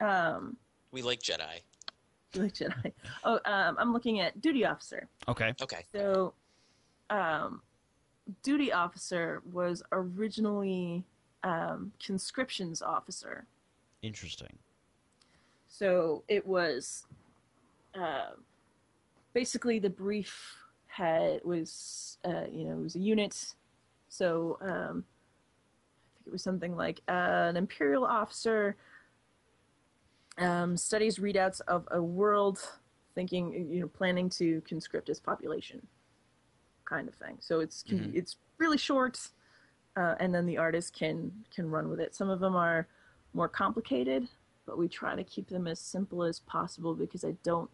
[0.00, 0.56] Um,
[0.92, 1.60] We like Jedi.
[2.34, 2.92] you like Jedi.
[3.24, 5.08] Oh, um, I'm looking at duty officer.
[5.28, 5.52] Okay.
[5.60, 5.84] Okay.
[5.92, 6.34] So,
[7.10, 7.62] um,
[8.44, 11.04] duty officer was originally
[11.42, 13.46] um, conscriptions officer.
[14.02, 14.56] Interesting.
[15.70, 17.06] So it was
[17.94, 18.32] uh,
[19.32, 20.56] basically the brief
[20.88, 23.54] had was uh, you know it was a unit.
[24.08, 25.04] So um,
[26.04, 28.76] I think it was something like uh, an imperial officer
[30.38, 32.58] um, studies readouts of a world
[33.14, 35.86] thinking you know planning to conscript its population
[36.84, 38.14] kind of thing so it's Mhm.
[38.14, 39.30] it's really short
[39.96, 42.88] uh, and then the artist can can run with it some of them are
[43.34, 44.28] more complicated
[44.66, 47.70] but we try to keep them as simple as possible because i don't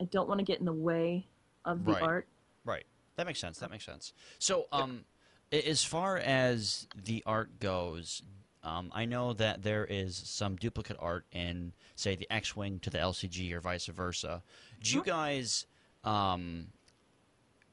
[0.00, 1.26] i don't want to get in the way
[1.64, 2.02] of the Right.
[2.02, 2.28] art
[2.64, 2.84] Right.
[3.14, 3.58] That makes sense.
[3.60, 4.12] That makes sense.
[4.40, 5.04] So, um,
[5.52, 8.22] a- as far as the art goes,
[8.64, 12.98] um, I know that there is some duplicate art in, say, the X-wing to the
[12.98, 14.42] LCG or vice versa.
[14.82, 15.66] Do you guys
[16.04, 16.72] um,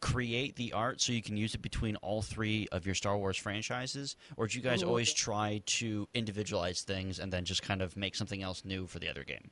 [0.04, 3.38] create the art so you can use it between all three of your Star Wars
[3.38, 7.96] franchises, or do you guys always try to individualize things and then just kind of
[7.96, 9.50] make something else new for the other game?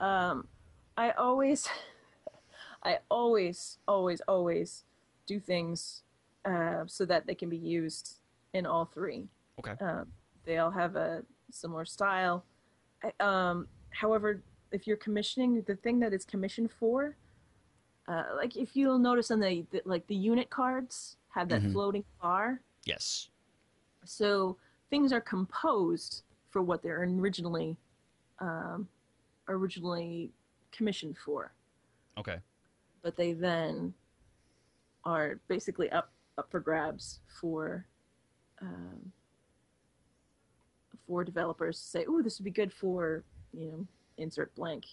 [0.00, 0.46] um,
[0.98, 1.66] I always,
[2.82, 4.84] I always, always, always
[5.26, 6.02] do things
[6.44, 8.18] uh, so that they can be used
[8.52, 9.28] in all three.
[9.60, 9.72] Okay.
[9.80, 10.08] Um,
[10.44, 12.44] they all have a similar style.
[13.02, 14.42] I- Um, however,
[14.72, 17.16] if you're commissioning, the thing that it's commissioned for,
[18.08, 21.72] uh, like if you'll notice on the, the like the unit cards have that Mhm.
[21.72, 23.30] floating bar, Yes.
[24.04, 24.56] so
[24.90, 27.76] things are composed for what they're originally
[28.40, 28.88] um,
[29.48, 30.30] originally
[30.72, 31.52] commissioned for,
[32.18, 32.40] Okay.
[33.02, 33.94] but they then
[35.04, 37.86] are basically up up for grabs for
[38.60, 39.12] um,
[41.06, 43.86] for developers to say, "Oh, this would be good for you know
[44.18, 44.84] insert blank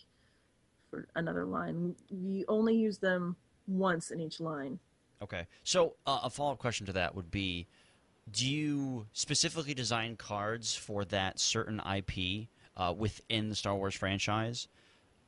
[0.92, 3.36] for another line." We only use them
[3.68, 4.78] once in each line.
[5.24, 5.48] Okay.
[5.64, 7.68] So uh, a follow up question to that would be
[8.32, 14.68] Do you specifically design cards for that certain IP uh, within the Star Wars franchise?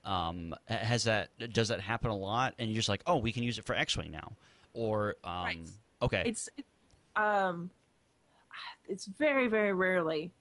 [0.06, 2.54] Um, has that does that happen a lot?
[2.60, 4.34] And you're just like, oh, we can use it for X-wing now,
[4.73, 5.60] or um, Right.
[6.02, 6.65] okay, it's it,
[7.15, 7.69] um
[8.89, 10.32] it's very very rarely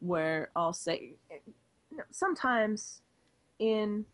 [0.00, 1.12] where i'll say
[1.90, 3.02] you know, sometimes
[3.58, 4.04] in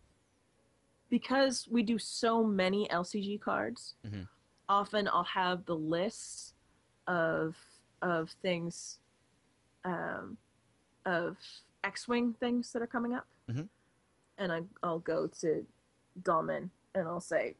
[1.10, 4.28] because we do so many lcg cards Mhm.
[4.68, 6.54] often i'll have the list
[7.06, 7.56] of
[8.02, 8.98] of things
[9.84, 10.36] um
[11.04, 11.36] of
[11.84, 13.68] x-wing things that are coming up Mhm.
[14.38, 15.64] and I, i'll go to
[16.22, 17.54] Dolman and i'll say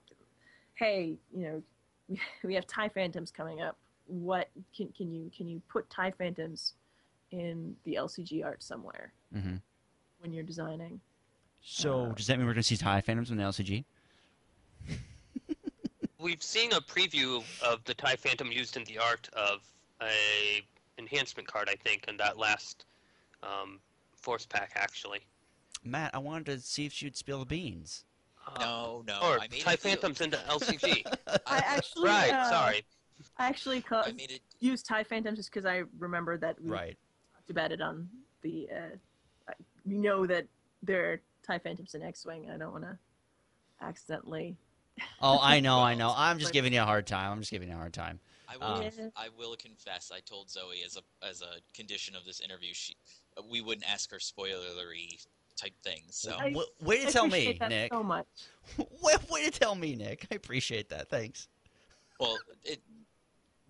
[0.74, 1.62] hey you know
[2.08, 6.10] we, we have tie phantoms coming up what can can you can you put tie
[6.10, 6.74] phantoms
[7.30, 9.56] in the lcg art somewhere hmm
[10.20, 11.00] when you're designing
[11.68, 13.84] So Uh, does that mean we're going to see Tie Phantoms in the LCG?
[16.20, 19.60] We've seen a preview of the TIE Phantom used in the art of
[20.00, 20.62] a
[20.98, 22.84] enhancement card, I think, in that last
[23.42, 23.80] um,
[24.14, 25.20] Force Pack, actually.
[25.84, 28.04] Matt, I wanted to see if you'd spill the beans.
[28.46, 29.18] Uh, No, no.
[29.22, 31.02] or I made TIE Phantoms into LCG.
[31.46, 32.84] i actually right, uh, sorry.
[33.38, 34.40] i actually ca- I made it.
[34.60, 36.96] use tie phantoms just because i remember that we Right.
[37.34, 38.08] talked about it on
[38.42, 38.96] the uh
[39.48, 39.52] I-
[39.84, 40.46] we know that
[40.86, 42.96] there are tie phantoms in x-wing i don't want to
[43.80, 44.56] accidentally
[45.20, 46.10] Oh, I know, I know.
[46.16, 47.30] I'm just giving you a hard time.
[47.30, 48.18] I'm just giving you a hard time.
[48.48, 48.64] I will.
[48.64, 50.10] Um, I will confess.
[50.10, 52.96] I told Zoe as a as a condition of this interview, she
[53.50, 55.22] we wouldn't ask her spoilery
[55.54, 56.16] type things.
[56.16, 57.92] So I- W- way to I tell me, that Nick.
[57.92, 58.24] so much
[58.78, 60.26] way, way to tell me, Nick.
[60.32, 61.10] I appreciate that.
[61.10, 61.48] Thanks.
[62.18, 62.80] well, it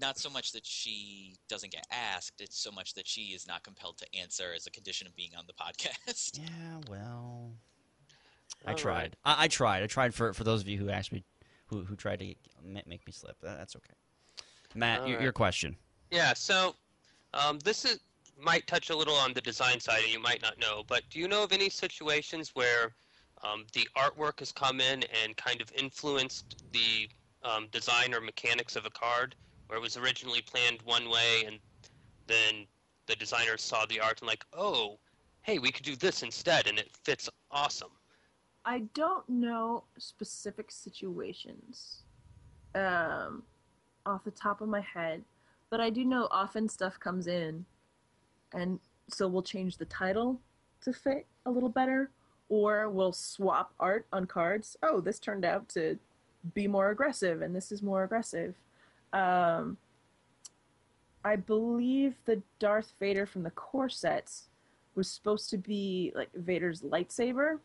[0.00, 3.62] not so much that she doesn't get asked; it's so much that she is not
[3.62, 6.38] compelled to answer as a condition of being on the podcast.
[6.46, 7.52] Yeah, well,
[8.66, 8.94] I All tried.
[8.94, 9.14] right.
[9.24, 9.82] I, I tried.
[9.82, 11.24] I tried for for those of you who asked me,
[11.66, 13.36] who who tried to ma- make me slip.
[13.42, 13.94] That, that's okay.
[14.74, 15.22] Matt, your, right.
[15.22, 15.76] your question.
[16.10, 16.74] Yeah, so
[17.34, 18.00] um, this is
[18.38, 20.82] might touch a little on the design side, and you might not know.
[20.86, 22.94] But do you know of any situations where
[23.42, 27.08] um, the artwork has come in and kind of influenced the
[27.42, 29.34] um, design or mechanics of a card,
[29.66, 31.58] where it was originally planned one way, and
[32.26, 32.66] then
[33.06, 34.98] the designers saw the art and like, oh,
[35.42, 37.90] hey, we could do this instead, and it fits awesome.
[38.64, 42.02] I don't know specific situations
[42.74, 43.44] um,
[44.04, 45.22] off the top of my head,
[45.70, 47.64] but I do know often stuff comes in,
[48.52, 50.40] and so we'll change the title
[50.82, 52.10] to fit a little better,
[52.48, 54.76] or we'll swap art on cards.
[54.82, 55.98] Oh, this turned out to
[56.54, 58.54] be more aggressive, and this is more aggressive.
[59.12, 59.76] Um,
[61.24, 64.48] I believe the Darth Vader from the core sets
[64.94, 67.58] was supposed to be like Vader's lightsaber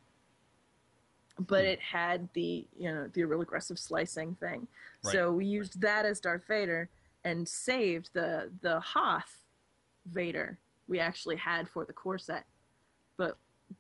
[1.48, 4.68] but it had the you know the real aggressive slicing thing.
[5.14, 6.90] So we used that as Darth Vader
[7.24, 9.46] and saved the the Hoth
[10.06, 12.46] Vader we actually had for the core set,
[13.18, 13.38] but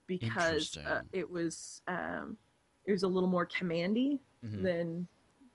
[0.07, 2.37] because uh, it was um,
[2.85, 4.63] it was a little more commandy Mhm.
[4.63, 5.07] than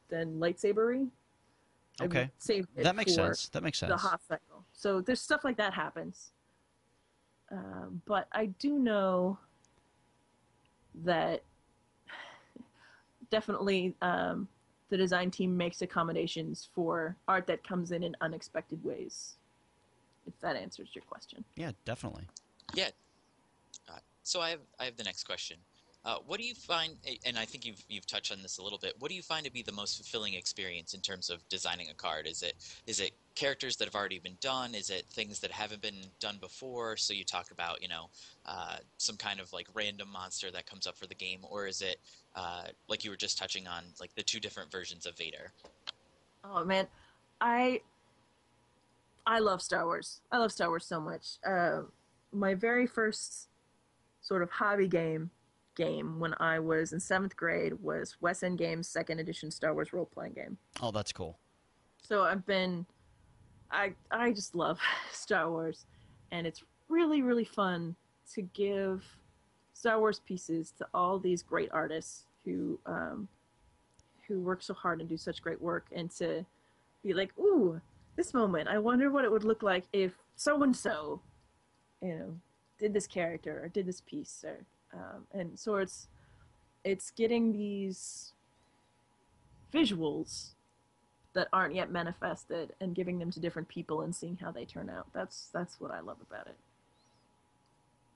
[0.09, 1.09] than lightsabery.
[2.00, 2.30] I Okay.
[2.38, 3.48] saved it That makes for sense.
[3.48, 3.90] That makes sense.
[3.90, 4.64] The Hoth cycle.
[4.72, 6.32] So there's stuff like that happens.
[7.50, 9.38] Um, but I do know
[11.04, 11.42] that
[13.30, 14.48] definitely um,
[14.88, 19.37] the design team makes accommodations for art that comes in in unexpected ways.
[20.26, 21.44] If that answers your question.
[21.54, 22.24] Yeah, definitely.
[22.74, 22.90] Yeah.
[23.88, 25.59] Uh, so I have I have the next question.
[26.07, 26.95] Uh, what do you find?
[27.27, 28.95] And I think you've you've touched on this a little bit.
[29.01, 31.95] What do you find to be the most fulfilling experience in terms of designing a
[31.95, 32.29] card?
[32.29, 32.55] Is it
[32.87, 34.77] is it characters that have already been done?
[34.77, 36.97] Is it things that haven't been done before?
[36.97, 38.09] So you talk about you know
[38.47, 41.83] uh, some kind of like random monster that comes up for the game, or is
[41.83, 41.97] it
[42.37, 45.51] uh, like you were just touching on like the two different versions of Vader?
[46.45, 46.87] Oh man,
[47.40, 47.81] I
[49.27, 50.21] I love Star Wars.
[50.31, 51.38] I love Star Wars so much.
[51.45, 51.81] Uh,
[52.31, 53.49] my very first
[54.21, 55.31] sort of hobby game
[55.76, 59.92] game when I was in seventh grade was West End Games second edition Star Wars
[59.92, 60.58] role playing game.
[60.82, 61.38] Oh, that's cool.
[62.02, 62.86] So I've been
[63.70, 64.80] I I just love
[65.12, 65.86] Star Wars
[66.32, 67.94] and it's really really fun
[68.34, 69.04] to give
[69.72, 73.28] Star Wars pieces to all these great artists who um,
[74.26, 76.44] who work so hard and do such great work and to
[77.02, 77.80] be like, ooh,
[78.16, 81.20] this moment, I wonder what it would look like if so and so,
[82.02, 82.34] you know,
[82.78, 86.09] did this character or did this piece or um, and so it's
[86.85, 88.33] it's getting these
[89.72, 90.51] visuals
[91.35, 94.88] that aren't yet manifested and giving them to different people and seeing how they turn
[94.88, 95.07] out.
[95.12, 96.57] That's that's what I love about it.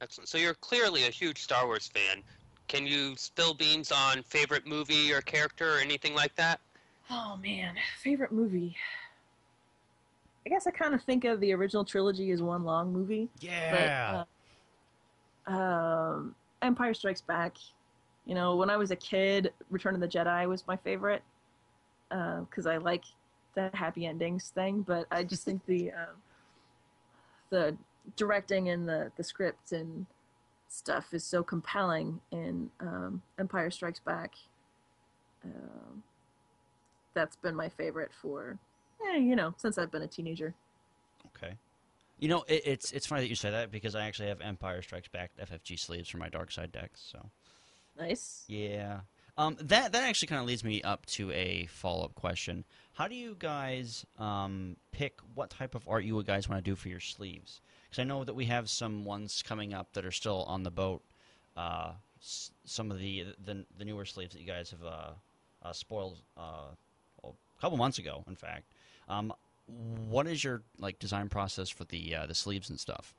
[0.01, 0.29] Excellent.
[0.29, 2.23] So you're clearly a huge Star Wars fan.
[2.69, 6.61] Can you spill beans on favorite movie or character or anything like that?
[7.11, 8.77] Oh man, favorite movie.
[10.47, 13.29] I guess I kind of think of the original trilogy as one long movie.
[13.41, 14.25] Yeah.
[15.45, 17.57] But, uh, um, Empire Strikes Back.
[18.27, 21.23] You know, when I was a kid, Return of the Jedi was my favorite
[22.09, 23.05] because I like
[23.55, 24.83] the happy endings thing.
[24.83, 26.17] But I just think the um,
[27.51, 27.77] the
[28.17, 30.07] directing and the the script and
[30.69, 34.35] stuff is so compelling in um, Empire Strikes Back.
[35.45, 36.03] Um,
[37.15, 38.59] that's been my favorite for,
[39.09, 40.55] eh, you know, since I've been a teenager.
[42.21, 44.83] You know, it, it's it's funny that you say that because I actually have Empire
[44.83, 47.01] Strikes Back FFG sleeves for my Dark Side decks.
[47.11, 47.31] So
[47.99, 48.45] Nice.
[48.47, 49.01] yeah,
[49.39, 52.65] um, that that actually kind of leads me up to a follow up question.
[52.93, 56.77] How do you guys um, pick what type of art you guys want to do
[56.77, 57.61] for your sleeves?
[57.89, 60.71] Because I know that we have some ones coming up that are still on the
[60.71, 61.03] boat.
[61.57, 65.11] Uh, s- some of the, the the newer sleeves that you guys have uh,
[65.63, 66.69] uh, spoiled uh,
[67.23, 68.73] well, a couple months ago, in fact.
[69.09, 69.33] Um,
[70.09, 73.15] what is your like design process for the uh, the sleeves and stuff?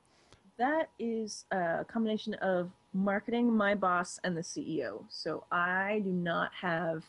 [0.57, 5.03] That is a combination of marketing, my boss, and the CEO.
[5.09, 7.03] So I do not have.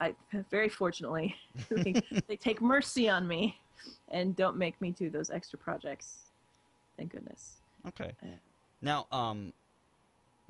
[0.00, 0.14] I
[0.50, 1.36] very fortunately
[1.70, 1.94] they,
[2.26, 3.60] they take mercy on me
[4.08, 6.16] and don't make me do those extra projects.
[6.96, 7.60] Thank goodness.
[7.88, 8.12] Okay.
[8.22, 8.30] Yeah.
[8.82, 9.52] Now, um,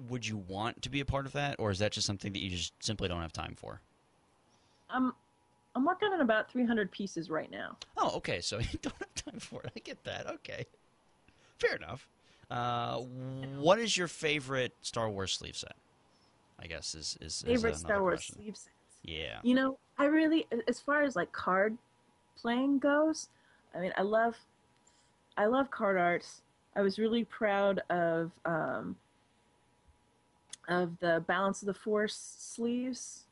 [0.08, 2.40] would you want to be a part of that, or is that just something that
[2.40, 3.80] you just simply don't have time for?
[4.90, 5.12] I'm
[5.74, 7.76] I'm working on about 300 pieces right now.
[7.96, 8.40] Oh, okay.
[8.40, 9.72] So you don't have time for it.
[9.76, 10.26] I get that.
[10.26, 10.66] Okay.
[11.58, 12.08] Fair enough.
[12.50, 12.98] Uh,
[13.58, 15.74] what is your favorite Star Wars sleeve set?
[16.60, 18.36] I guess is is, is Favorite Star Wars question.
[18.36, 18.70] sleeve sets.
[19.02, 19.38] Yeah.
[19.42, 21.76] You know, I really, as far as like card
[22.36, 23.28] playing goes,
[23.74, 24.36] I mean, I love,
[25.36, 26.42] I love card arts.
[26.76, 28.96] I was really proud of, um,
[30.68, 33.24] of the Balance of the Force sleeves,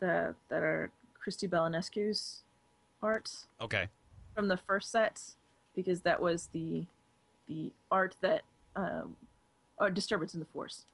[0.00, 2.42] the that are Cristi Balanescu's
[3.02, 3.30] art
[3.60, 3.88] Okay.
[4.34, 5.20] from the first set,
[5.74, 6.84] because that was the,
[7.48, 8.42] the art that,
[8.76, 9.16] um,
[9.78, 10.86] or Disturbance in the Force.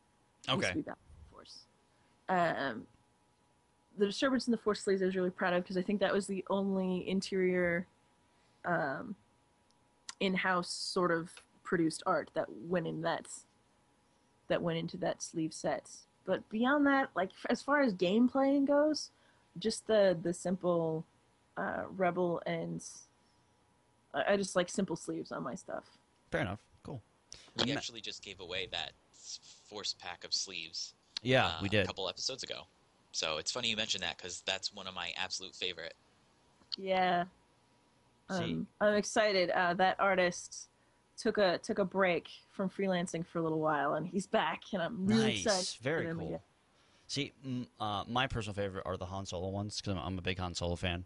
[0.49, 0.73] used Okay.
[0.73, 1.59] to Balance the Force.
[2.29, 2.87] Um,
[3.99, 6.13] the disturbance in the force sleeves I was really proud of because I think that
[6.13, 7.87] was the only interior,
[8.65, 9.15] um,
[10.21, 11.31] in-house sort of
[11.63, 13.27] produced art that went in that
[14.49, 15.91] that went into that sleeve set.
[16.27, 19.11] But beyond that, like as far as game playing goes,
[19.59, 21.05] just the the simple
[21.57, 22.83] uh, rebel and
[24.15, 25.85] I, I just like simple sleeves on my stuff.
[26.31, 26.61] Fair enough.
[26.83, 27.03] Cool.
[27.59, 28.93] We Ma- actually just gave away that
[29.69, 30.95] force pack of sleeves.
[31.23, 32.63] Yeah, uh, we did a couple episodes ago.
[33.13, 35.95] So it's funny you mentioned that because that's one of my absolute favorite.
[36.77, 37.25] Yeah.
[38.31, 38.37] See.
[38.37, 39.51] Um, I'm excited.
[39.51, 40.69] Uh, that artist
[41.17, 44.83] took a took a break from freelancing for a little while, and he's back, and
[44.83, 45.47] I'm really nice.
[45.47, 45.69] excited.
[45.79, 46.43] for Very him cool.
[47.15, 47.33] Again.
[47.43, 50.39] See, uh, my personal favorite are the Han Solo ones because I'm, I'm a big
[50.39, 51.05] Han Solo fan,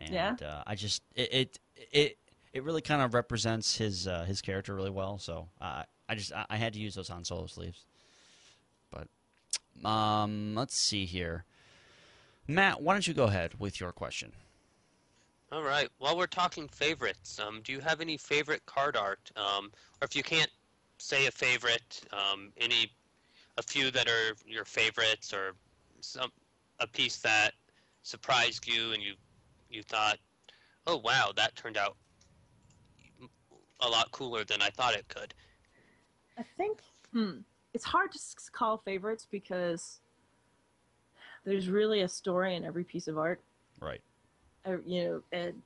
[0.00, 0.36] and Yeah?
[0.42, 1.58] uh, I just it it
[1.92, 2.18] it,
[2.52, 5.18] it really kind of represents his uh, his character really well.
[5.18, 7.84] So uh, I just I, I had to use those Han Solo sleeves.
[8.90, 9.08] But
[9.88, 11.44] um, let's see here,
[12.46, 12.82] Matt.
[12.82, 14.32] Why don't you go ahead with your question?
[15.52, 15.88] All right.
[15.98, 19.30] While we're talking favorites, um, do you have any favorite card art?
[19.36, 20.50] Um, or if you can't
[20.98, 22.92] say a favorite, um, any,
[23.58, 25.54] a few that are your favorites, or
[26.00, 26.30] some
[26.80, 27.52] a piece that
[28.02, 29.14] surprised you and you
[29.70, 30.18] you thought,
[30.86, 31.96] oh wow, that turned out
[33.80, 35.34] a lot cooler than I thought it could.
[36.38, 36.80] I think
[37.12, 37.38] hmm,
[37.74, 38.18] it's hard to
[38.52, 40.00] call favorites because
[41.44, 43.40] there's really a story in every piece of art.
[43.80, 44.00] Right.
[44.64, 45.62] I, you know, and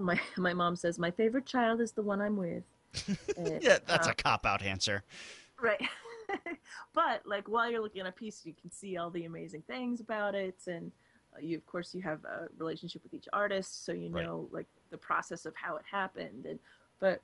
[0.00, 2.64] my my mom says my favorite child is the one I'm with.
[3.36, 5.04] And, Yeah, that's uh, a cop out answer.
[5.62, 5.80] right.
[6.94, 10.00] but like while you're looking at a piece, you can see all the amazing things
[10.00, 10.92] about it, and
[11.36, 14.24] uh, you of course you have a relationship with each artist, so you Right.
[14.24, 16.46] know like the process of how it happened.
[16.46, 16.58] And
[17.00, 17.20] but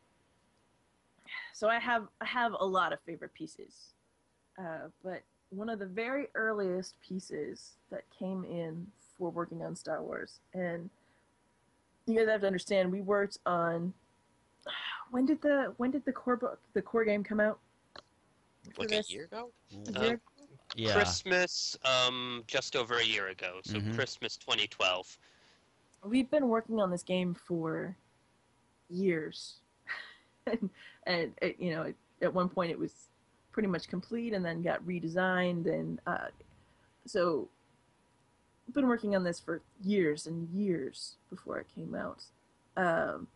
[1.52, 3.94] so I have I have a lot of favorite pieces,
[4.58, 8.86] uh, but one of the very earliest pieces that came in
[9.18, 10.90] for working on Star Wars, and
[12.06, 13.92] you guys have to understand, we worked on
[15.10, 17.58] when did the when did the core book the core game come out?
[18.72, 19.50] For Like a year ago?
[19.94, 20.16] Uh.
[20.76, 20.92] Yeah.
[20.92, 23.94] Christmas, um, just over a year ago, so Mhm.
[23.94, 25.18] Christmas 2012.
[26.02, 27.96] We've been working on this game for
[28.90, 29.60] years,
[30.46, 30.70] and,
[31.04, 33.08] and it, you know, it, at one point it was
[33.52, 36.28] pretty much complete, and then got redesigned, and uh,
[37.06, 37.48] so
[38.66, 42.24] I've been working on this for years and years before it came out.
[42.76, 43.28] Um,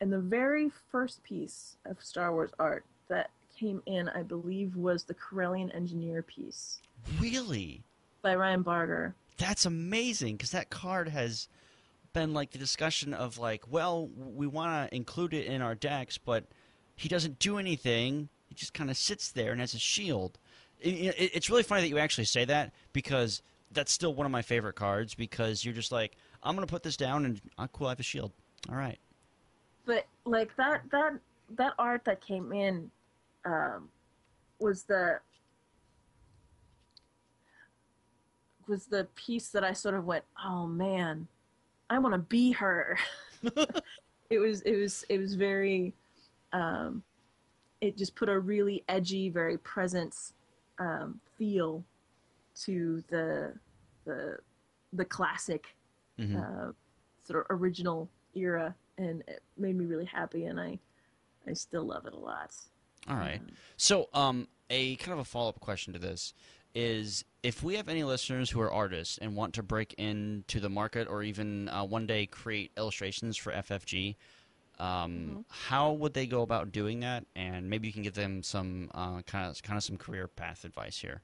[0.00, 5.04] and the very first piece of Star Wars art that came in, I believe, was
[5.04, 6.80] the Corellian Engineer piece
[7.20, 7.82] Really?
[8.22, 9.14] by Ryan Barger.
[9.36, 11.48] That's amazing because that card has
[12.12, 16.18] been like the discussion of like, well, we want to include it in our decks,
[16.18, 16.44] but
[16.96, 18.28] he doesn't do anything.
[18.48, 20.38] He just kind of sits there and has a shield.
[20.80, 24.32] It- it- it's really funny that you actually say that because that's still one of
[24.32, 27.88] my favorite cards because you're just like, I'm gonna put this down and oh, cool,
[27.88, 28.32] I have a shield.
[28.68, 28.98] All right.
[29.84, 31.14] but like that that
[31.56, 32.90] that art that came in
[33.48, 33.88] um,
[34.58, 35.20] was the
[38.66, 41.26] was the piece that I sort of went, oh man,
[41.88, 42.98] I want to be her.
[44.30, 45.94] it was it was it was very,
[46.52, 47.02] um,
[47.80, 50.34] it just put a really edgy, very presence
[50.78, 51.82] um, feel
[52.64, 53.54] to the
[54.04, 54.38] the
[54.92, 55.74] the classic
[56.18, 56.34] Mhm.
[56.36, 56.72] uh,
[57.24, 60.78] sort of original era, and it made me really happy, and I
[61.46, 62.52] I still love it a lot.
[63.08, 63.40] All right.
[63.40, 66.34] Um, So, um, a kind of a follow up question to this
[66.74, 70.68] is if we have any listeners who are artists and want to break into the
[70.68, 74.16] market or even uh, one day create illustrations for FFG,
[74.78, 77.24] um, how would they go about doing that?
[77.34, 80.64] And maybe you can give them some uh, kind of kind of some career path
[80.64, 81.22] advice here.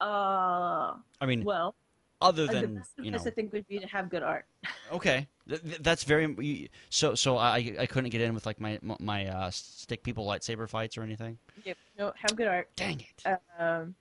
[0.00, 1.74] Uh, I mean, well,
[2.20, 4.46] other the than best you know, I think would be to have good art.
[4.92, 7.14] okay, Th- th- that's very so.
[7.14, 10.98] So I I couldn't get in with like my my uh, stick people lightsaber fights
[10.98, 11.38] or anything.
[11.64, 11.76] Yep.
[11.98, 12.68] No, have good art.
[12.76, 13.38] Dang it.
[13.58, 13.94] Um,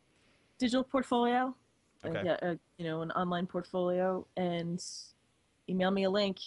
[0.58, 1.56] digital portfolio,
[2.04, 2.26] like, Okay.
[2.26, 4.84] yeah, uh, you know, an online portfolio, and
[5.70, 6.38] email me a link.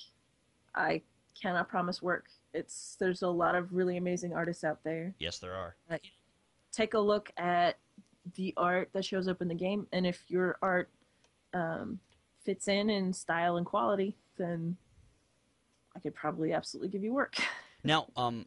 [0.74, 1.02] I
[1.40, 2.26] cannot promise work.
[2.54, 5.14] It's there's a lot of really amazing artists out there.
[5.18, 5.74] Yes, there are.
[6.70, 7.78] take a look at
[8.36, 10.90] the art that shows up in the game, and if your art
[11.54, 11.98] um,
[12.44, 14.76] fits in in style and quality, then
[15.94, 17.36] I could probably absolutely give you work.
[17.84, 18.46] Now, um,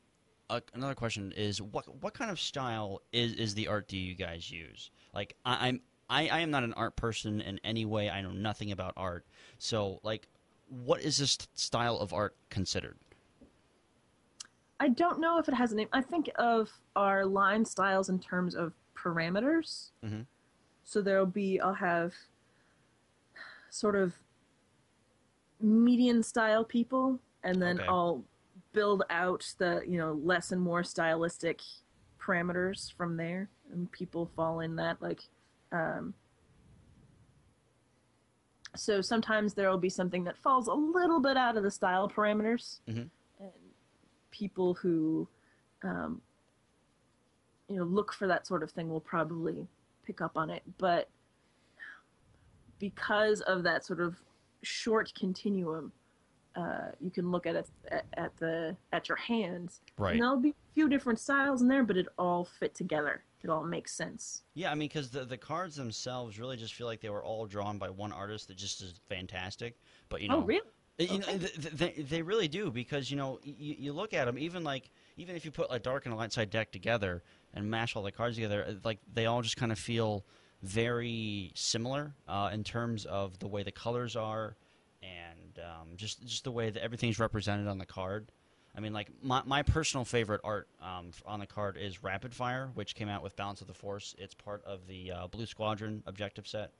[0.49, 4.15] uh, another question is what what kind of style is is the art do you
[4.15, 4.91] guys use?
[5.13, 8.09] Like, I, I'm I, I am not an art person in any way.
[8.09, 9.25] I know nothing about art.
[9.57, 10.29] So, like,
[10.69, 12.97] what is this style of art considered?
[14.79, 15.89] I don't know if it has a name.
[15.93, 19.91] I think of our line styles in terms of parameters.
[20.03, 20.25] Mhm.
[20.83, 22.13] So there'll be I'll have
[23.75, 24.13] sort of
[25.59, 27.87] median style people, and then Okay.
[27.89, 28.23] I'll
[28.71, 31.61] build out the you know less and more stylistic
[32.19, 35.21] parameters from there, and people fall in that like.
[35.71, 36.13] Um,
[38.75, 42.09] so sometimes there will be something that falls a little bit out of the style
[42.09, 43.09] parameters, Mhm.
[43.39, 43.51] and
[44.31, 45.27] people who,
[45.83, 46.21] um,
[47.69, 49.67] you know, look for that sort of thing will probably
[50.03, 50.61] pick up on it.
[50.77, 51.09] But
[52.79, 54.15] because of that sort of
[54.63, 55.91] short continuum,
[56.55, 60.13] uh, you can look at it at, at the at your hands, Right.
[60.13, 63.23] and there'll be a few different styles in there, but it all fit together.
[63.43, 64.43] It all makes sense.
[64.55, 67.45] Yeah, I mean, because the the cards themselves really just feel like they were all
[67.45, 69.77] drawn by one artist that just is fantastic.
[70.09, 70.61] But you know, oh, really?
[70.99, 71.37] Uh, You know, Okay.
[71.39, 74.63] th- th- they, they really do because you know you, you look at them even
[74.63, 77.21] like even if you put a dark and a light side deck together
[77.53, 80.25] and mash all the cards together, uh, like they all just kind of feel
[80.63, 84.55] very similar uh, in terms of the way the colors are
[85.03, 88.27] and um, just just the way that everything's represented on the card.
[88.77, 92.71] I mean, like my my personal favorite art um, on the card is Rapid Fire,
[92.73, 94.15] which came out with Balance of the Force.
[94.17, 96.71] It's part of the uh, Blue Squadron objective set,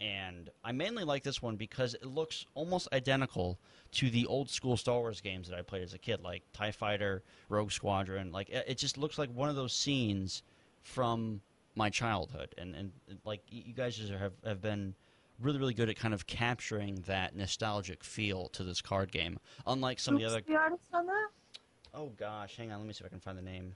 [0.00, 3.58] and I mainly like this one because it looks almost identical
[3.92, 6.72] to the old school Star Wars games that I played as a kid, like Tie
[6.72, 8.32] Fighter, Rogue Squadron.
[8.32, 10.42] Like it, it just looks like one of those scenes
[10.82, 11.40] from
[11.74, 12.92] my childhood, and and
[13.24, 14.94] like you guys just have have been
[15.40, 19.38] really really good at kind of capturing that nostalgic feel to this card game.
[19.66, 21.28] Unlike some of the other the artist on that?
[21.94, 22.78] Oh gosh, hang on.
[22.78, 23.74] Let me see if I can find the name.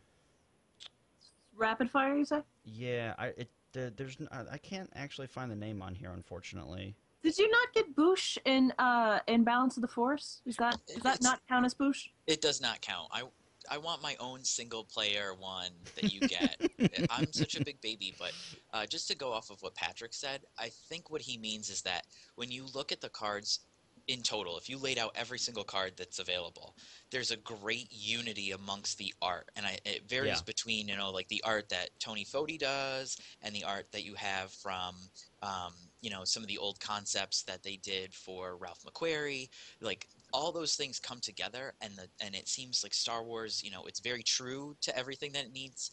[1.56, 2.42] Rapid Fire, you say?
[2.64, 6.10] Yeah, I it uh, there's n- I I can't actually find the name on here,
[6.10, 6.96] unfortunately.
[7.22, 10.42] Did you not get Boushh in uh in Balance of the Force?
[10.46, 12.10] Is that does that not count as Boushh?
[12.26, 13.08] It does not count.
[13.10, 13.24] I
[13.70, 16.58] I want my own single player one that you get.
[17.10, 18.32] I'm such a big baby, but
[18.72, 21.82] uh, just to go off of what Patrick said, I think what he means is
[21.82, 22.06] that
[22.36, 23.60] when you look at the cards
[24.08, 26.76] in total, if you laid out every single card that's available,
[27.10, 30.44] there's a great unity amongst the art, and I, it varies Yeah.
[30.46, 34.14] between you know like the art that Tony Foti does and the art that you
[34.14, 34.94] have from
[35.42, 39.48] um, you know some of the old concepts that they did for Ralph McQuarrie.
[39.80, 43.70] Like all those things come together, and the and it seems like Star Wars, you
[43.70, 45.90] know, it's very true to everything that it needs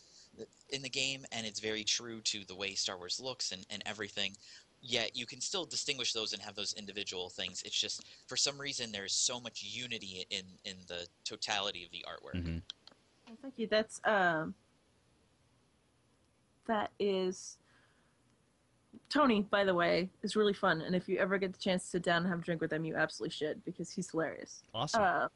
[0.69, 3.84] in the game, and it's very true to the way Star Wars looks and, and
[3.86, 4.36] everything.
[4.81, 7.61] Yet you can still distinguish those and have those individual things.
[7.63, 12.03] It's just for some reason there's so much unity in in the totality of the
[12.07, 12.43] artwork.
[12.43, 12.61] Mhm.
[13.29, 13.67] Oh, thank you.
[13.67, 14.55] That's um
[16.65, 17.57] that is
[19.14, 21.89] Tony, by the way, is really fun, and if you ever get the chance to
[21.91, 24.64] sit down and have a drink with him, you absolutely should because he's hilarious.
[24.74, 25.03] Awesome.
[25.03, 25.28] Uh,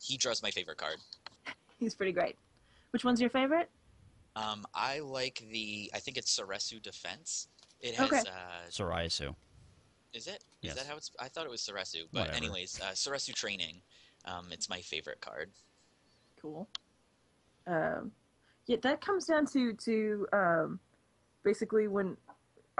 [0.00, 0.96] He draws my favorite card.
[1.80, 2.36] he's pretty great.
[2.92, 3.68] Which one's your favorite?
[4.36, 7.48] Um, I like the I think it's Saresu Defense.
[7.80, 8.20] It has Okay.
[8.30, 9.34] uh, Soraisu.
[10.12, 10.44] Is it?
[10.62, 10.74] Is Yes.
[10.76, 11.10] that how it's?
[11.18, 12.04] I thought it was Saresu.
[12.12, 12.36] But Whatever.
[12.36, 13.82] anyways, uh, Saresu Training.
[14.26, 15.50] Um, it's my favorite card.
[16.40, 16.68] Cool.
[17.66, 18.12] Um,
[18.66, 20.80] yeah, that comes down to to um,
[21.42, 22.16] basically when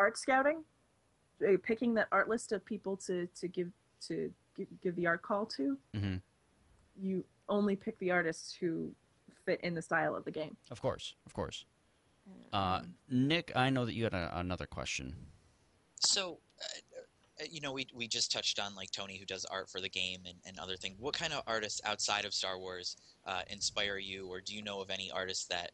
[0.01, 0.65] art scouting,
[1.47, 3.71] uh, picking that art list of people to to give
[4.09, 5.77] to give, give the art call to.
[5.95, 6.17] hmm
[7.01, 8.91] You only pick the artists who
[9.45, 10.57] fit in the style of the game.
[10.71, 11.65] Of course, of course.
[12.53, 15.15] Uh, Nick, I know that you had a, another question.
[16.01, 17.01] So, uh,
[17.41, 19.89] uh, you know, we we just touched on like Tony who does art for the
[19.89, 20.97] game and, and other things.
[20.99, 22.97] What kind of artists outside of Star Wars
[23.27, 25.73] uh, inspire you, or do you know of any artists that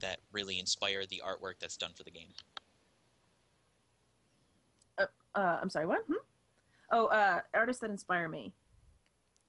[0.00, 2.32] that really inspire the artwork that's done for the game?
[5.34, 6.04] Uh, I'm sorry, what?
[6.06, 6.14] Hmm?
[6.90, 8.52] Oh, uh, artists that inspire me.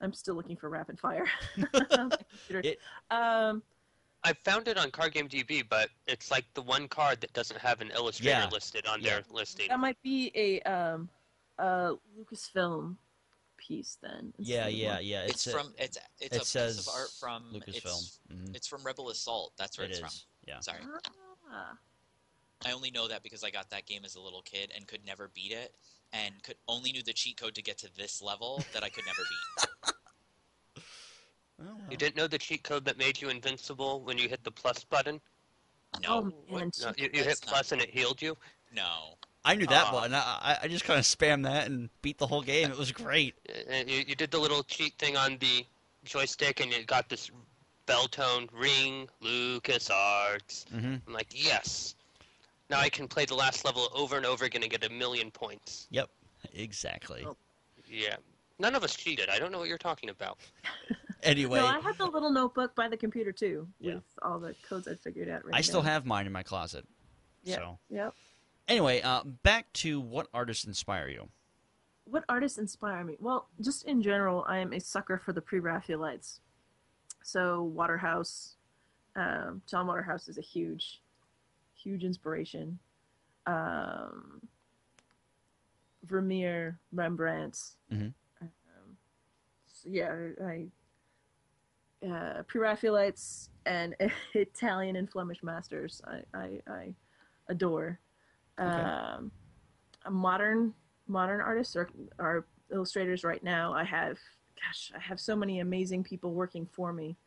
[0.02, 1.26] I'm still looking for rapid fire.
[1.74, 2.62] on my computer.
[2.64, 2.80] It-
[3.12, 3.62] um,
[4.26, 7.60] I found it on Card Game DB, but it's like the one card that doesn't
[7.60, 8.50] have an illustrator Yeah.
[8.50, 9.10] listed on Yeah.
[9.16, 9.68] their listing.
[9.68, 11.10] that might be a um,
[11.60, 12.96] a Lucasfilm
[13.58, 14.34] piece then.
[14.38, 15.06] Yeah, yeah, one.
[15.06, 15.24] yeah.
[15.24, 17.76] It's, a- from it's it's it a says piece of art from Lucasfilm.
[17.76, 18.56] It's, Mhm.
[18.56, 19.52] it's from Rebel Assault.
[19.58, 20.02] That's where It it's is.
[20.06, 20.12] from.
[20.48, 20.60] Yeah.
[20.62, 20.80] Sorry,
[21.52, 21.78] Ah,
[22.66, 25.06] I only know that because I got that game as a little kid and could
[25.06, 25.74] never beat it,
[26.12, 29.06] and could only knew the cheat code to get to this level that I could
[29.06, 29.94] never beat.
[31.62, 31.78] Oh, well.
[31.92, 34.84] You didn't know the cheat code that made you invincible when you hit the plus
[34.84, 35.22] button?
[36.02, 36.72] No, Oh, man.
[36.82, 38.36] No, you, you hit That's not- plus and it healed you?
[38.74, 39.16] no.
[39.46, 39.94] I knew that Aw.
[39.94, 40.14] one.
[40.14, 42.72] I, I- I just kind of spammed that and beat the whole game.
[42.72, 43.36] It was great.
[43.70, 45.66] Uh, You, you did the little cheat thing on the
[46.06, 47.30] joystick and it got this
[47.86, 50.70] bell tone ring LucasArts.
[50.70, 51.96] hmm I'm like, yes.
[52.74, 55.30] Now I can play the last level over and over again and get a million
[55.30, 55.86] points.
[55.92, 56.10] Yep.
[56.56, 57.24] Exactly.
[57.24, 57.38] Oh.
[57.88, 58.16] Yeah.
[58.58, 59.30] None of us cheated.
[59.30, 60.40] I don't know what you're talking about.
[61.22, 63.94] Anyway, No, I have the little notebook by the computer too, Yeah.
[63.94, 65.46] with all the codes I figured out.
[65.46, 66.86] Right I written still have mine in my closet.
[67.44, 67.56] Yeah.
[67.56, 68.14] So Yep.
[68.68, 71.30] anyway, uh, back to what artists inspire you.
[72.04, 73.16] What artists inspire me?
[73.22, 76.42] Well, just in general, I am a sucker for the pre-Raphaelites.
[77.24, 78.58] So Waterhouse,
[79.16, 81.02] um, John Waterhouse is a huge,
[81.84, 82.80] huge inspiration.
[83.46, 84.42] Um,
[86.04, 87.60] Vermeer, Rembrandt.
[87.92, 88.14] Mhm.
[88.42, 88.98] Um,
[89.68, 90.14] so yeah,
[90.44, 90.68] I
[92.06, 93.96] uh, pre-Raphaelites and
[94.34, 96.02] Italian and Flemish masters.
[96.06, 96.96] I I, I
[97.48, 98.00] adore.
[98.60, 98.70] Okay.
[98.70, 99.32] Um,
[100.06, 100.74] a modern
[101.08, 103.74] modern artists or are illustrators right now.
[103.74, 104.18] I have,
[104.62, 107.18] gosh, I have so many amazing people working for me,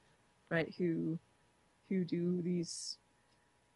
[0.50, 0.74] right?
[0.78, 1.18] Who,
[1.88, 2.98] who do these,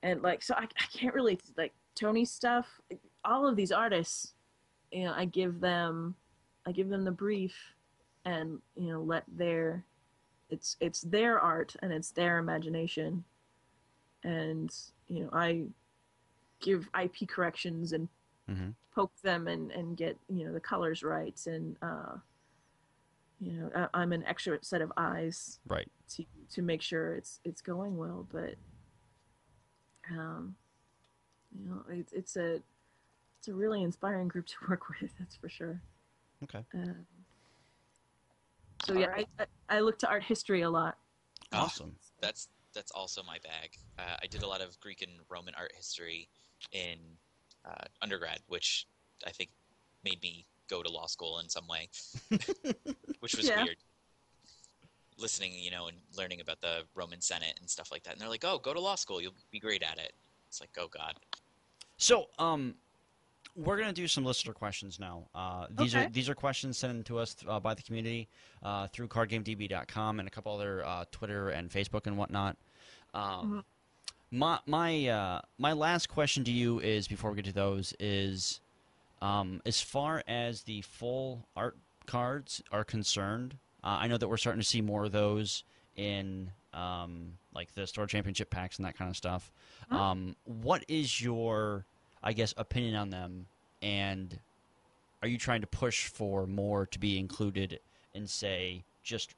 [0.03, 2.81] and like, so I, I can't really like Tony's stuff.
[3.25, 4.35] All of these artists,
[4.91, 6.15] you know, I give them,
[6.67, 7.55] I give them the brief,
[8.25, 9.85] and you know, let their,
[10.51, 13.25] it's it's their art and it's their imagination,
[14.25, 14.75] and
[15.09, 15.67] you know, I
[16.61, 18.09] give IP corrections and
[18.51, 18.75] Mhm.
[18.93, 22.17] poke them and, and get you know the colors right and uh,
[23.41, 25.89] you know I, I'm an extra set of eyes Right.
[26.11, 28.27] to to make sure it's it's going well.
[28.33, 28.57] But
[30.11, 30.55] um,
[31.57, 32.61] you know, it's it's a
[33.39, 35.13] it's a really inspiring group to work with.
[35.19, 35.81] That's for sure.
[36.45, 36.65] Okay.
[36.75, 37.07] Um,
[38.85, 39.29] so yeah, Alright.
[39.39, 40.97] I, I, I look to art history a lot.
[41.53, 41.97] Awesome.
[42.21, 43.77] That's that's also my bag.
[43.99, 46.29] Uh, I did a lot of Greek and Roman art history
[46.73, 46.99] in
[47.65, 48.87] uh, undergrad, which
[49.27, 49.51] I think
[50.05, 51.89] made me go to law school in some way,
[53.21, 53.65] which was Yeah.
[53.65, 53.77] weird.
[55.21, 58.29] Listening, you know, and learning about the Roman Senate and stuff like that, and they're
[58.29, 60.13] like, "Oh, go to law school; you'll be great at it."
[60.49, 61.15] It's like, "Oh God."
[61.99, 62.75] So, um,
[63.55, 65.29] we're gonna do some listener questions now.
[65.35, 66.09] Uh, these are Okay.
[66.09, 68.29] these are questions sent to us uh, by the community
[68.63, 72.57] uh, through CardGameDB.com and a couple other uh, Twitter and Facebook and whatnot.
[73.13, 73.65] Um,
[74.31, 78.61] My my uh, my last question to you is before we get to those is,
[79.21, 84.37] um, as far as the full art cards are concerned, uh, I know that we're
[84.37, 85.65] starting to see more of those
[85.97, 89.51] in um, like the store championship packs and that kind of stuff.
[89.91, 89.97] Mhm.
[89.97, 91.85] Um, what is your,
[92.23, 93.47] I guess, opinion on them?
[93.83, 94.39] And
[95.23, 97.81] are you trying to push for more to be included
[98.15, 99.35] in, say, just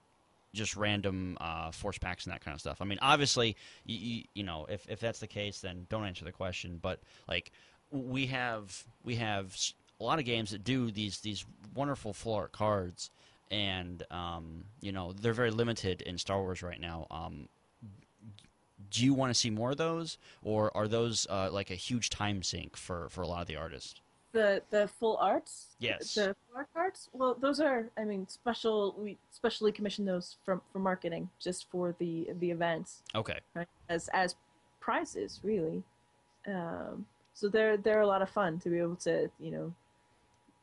[0.54, 2.82] just random uh, force packs and that kind of stuff?
[2.82, 6.24] I mean, obviously, you, you, you know, if, if that's the case, then don't answer
[6.26, 6.78] the question.
[6.82, 7.52] But like,
[7.90, 9.56] we have we have
[10.00, 13.10] a lot of games that do these these wonderful full art cards,
[13.52, 17.06] and um, you know they're very limited in Star Wars right now.
[17.10, 17.48] Um,
[18.90, 22.10] do you want to see more of those, or are those uh, like a huge
[22.10, 23.94] time sink for, for a lot of the artists?
[24.32, 25.68] The the full arts.
[25.78, 26.14] Yes.
[26.14, 27.08] The full art cards.
[27.12, 27.90] Well, those are.
[27.98, 28.94] I mean, special.
[28.98, 33.38] We specially commission those from for marketing, just for the the events, Okay.
[33.54, 33.68] right?
[33.88, 34.34] As as
[34.80, 35.82] prizes, really.
[36.46, 39.72] Um, so they're they're a lot of fun to be able to you know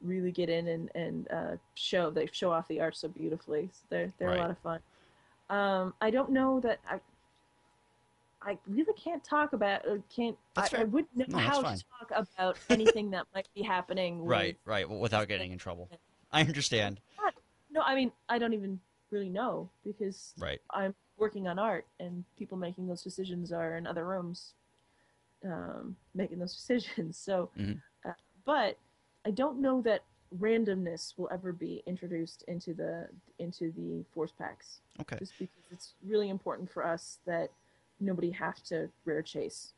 [0.01, 3.69] really get in and and uh, show they show off the art so beautifully.
[3.73, 4.37] So they're they're Right.
[4.37, 4.79] a lot of fun.
[5.49, 6.99] Um, I don't know that I.
[8.41, 9.85] I really can't talk about.
[9.85, 10.37] Or can't.
[10.55, 11.77] I, I wouldn't know No, how fine.
[11.77, 14.19] to talk about anything that might be happening.
[14.19, 14.57] With, Right.
[14.65, 14.83] Right.
[14.83, 15.89] w- Without getting in trouble.
[16.31, 17.01] I understand.
[17.71, 18.79] No, I mean I don't even
[19.11, 20.59] really know because Right.
[20.71, 24.53] I'm working on art, and people making those decisions are in other rooms,
[25.45, 27.17] um, making those decisions.
[27.17, 27.81] So, Mhm.
[28.05, 28.13] uh,
[28.45, 28.77] but
[29.29, 30.05] I don't know that
[30.39, 33.07] randomness will ever be introduced into the
[33.37, 35.17] into the force packs, Okay.
[35.19, 37.51] just because it's really important for us that
[37.99, 39.73] nobody have to rare chase.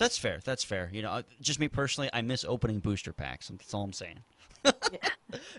[0.00, 0.40] That's fair.
[0.42, 0.88] That's fair.
[0.94, 3.48] You know, uh, just me personally, I miss opening booster packs.
[3.48, 4.20] That's all I'm saying.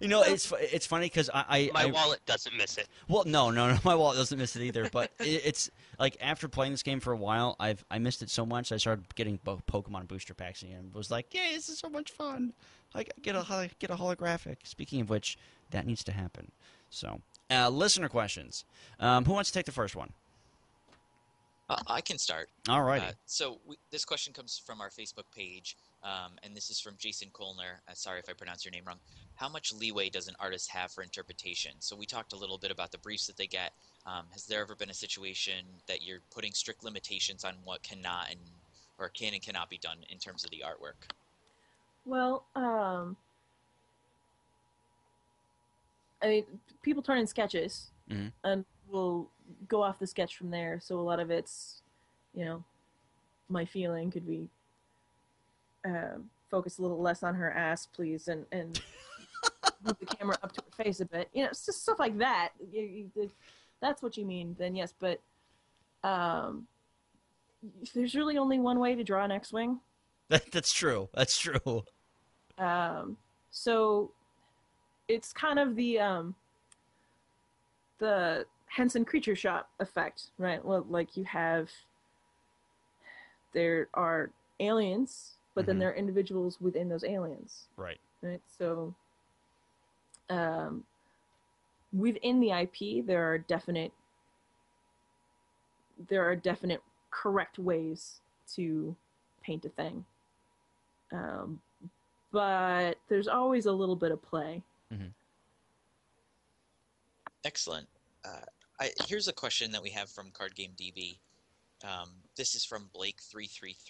[0.01, 2.89] You know, it's it's funny because I, I, My I wallet doesn't miss it.
[3.07, 4.89] well, no, no, no, my wallet doesn't miss it either.
[4.91, 8.29] But it, it's like after playing this game for a while, I've I missed it
[8.29, 8.71] so much.
[8.73, 10.89] I started getting bo- Pokemon booster packs again.
[10.93, 12.51] It was like, yay, this is so much fun.
[12.93, 14.57] I get a get a holographic.
[14.65, 15.37] Speaking of which,
[15.69, 16.51] that needs to happen.
[16.89, 18.65] So, uh, listener questions.
[18.99, 20.11] Um, who wants to take the first one?
[21.71, 22.49] Uh, I can start.
[22.67, 23.01] All right.
[23.01, 26.95] Uh, so we, this question comes from our Facebook page, um, and this is from
[26.97, 27.79] Jason Kolner.
[27.87, 28.97] Uh, sorry if I pronounce your name wrong.
[29.35, 31.71] How much leeway does an artist have for interpretation?
[31.79, 33.71] So we talked a little bit about the briefs that they get.
[34.05, 38.29] Um, has there ever been a situation that you're putting strict limitations on what cannot
[38.29, 38.39] and
[38.99, 41.09] or can and cannot be done in terms of the artwork?
[42.05, 43.15] Well, um,
[46.21, 46.45] I mean,
[46.81, 48.33] people turn in sketches, Mhm.
[48.43, 49.29] and we'll
[49.67, 50.79] go off the sketch from there.
[50.81, 51.81] So a lot of it's,
[52.33, 52.63] you know,
[53.49, 54.47] my feeling could be
[55.85, 58.81] um, focus a little less on her ass, please, and and
[59.83, 61.29] move the camera up to her face a bit.
[61.33, 62.49] You know, it's just stuff like that.
[62.71, 63.31] You, you,
[63.81, 64.93] that's what you mean, then yes.
[64.97, 65.19] But
[66.03, 66.67] um,
[67.93, 69.79] there's really only one way to draw an X-wing.
[70.29, 71.09] That, that's true.
[71.13, 71.83] That's true.
[72.57, 73.17] Um,
[73.49, 74.11] so
[75.07, 76.35] it's kind of the um,
[77.97, 80.63] the Henson creature shop effect, right?
[80.63, 81.69] Well, like you have
[83.51, 85.79] there are aliens, but then Mhm.
[85.79, 87.99] there are individuals within those aliens, Right.
[88.21, 88.41] right?
[88.47, 88.95] So
[90.29, 90.85] um,
[91.91, 93.91] within the IP, there are definite
[96.07, 98.21] there are definite correct ways
[98.55, 98.95] to
[99.41, 100.03] paint a thing.
[101.11, 101.61] Um,
[102.31, 104.63] but there's always a little bit of play.
[104.91, 105.09] Mm-hmm.
[107.43, 107.87] Excellent.
[108.23, 108.45] Uh,
[108.81, 111.19] I, here's a question that we have from Card Game DB.
[111.83, 113.83] Um, this is from Blake333.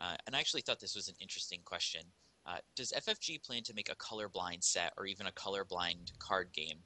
[0.00, 2.02] Uh, and I actually thought this was an interesting question.
[2.44, 6.78] Uh, does FFG plan to make a colorblind set or even a colorblind card game?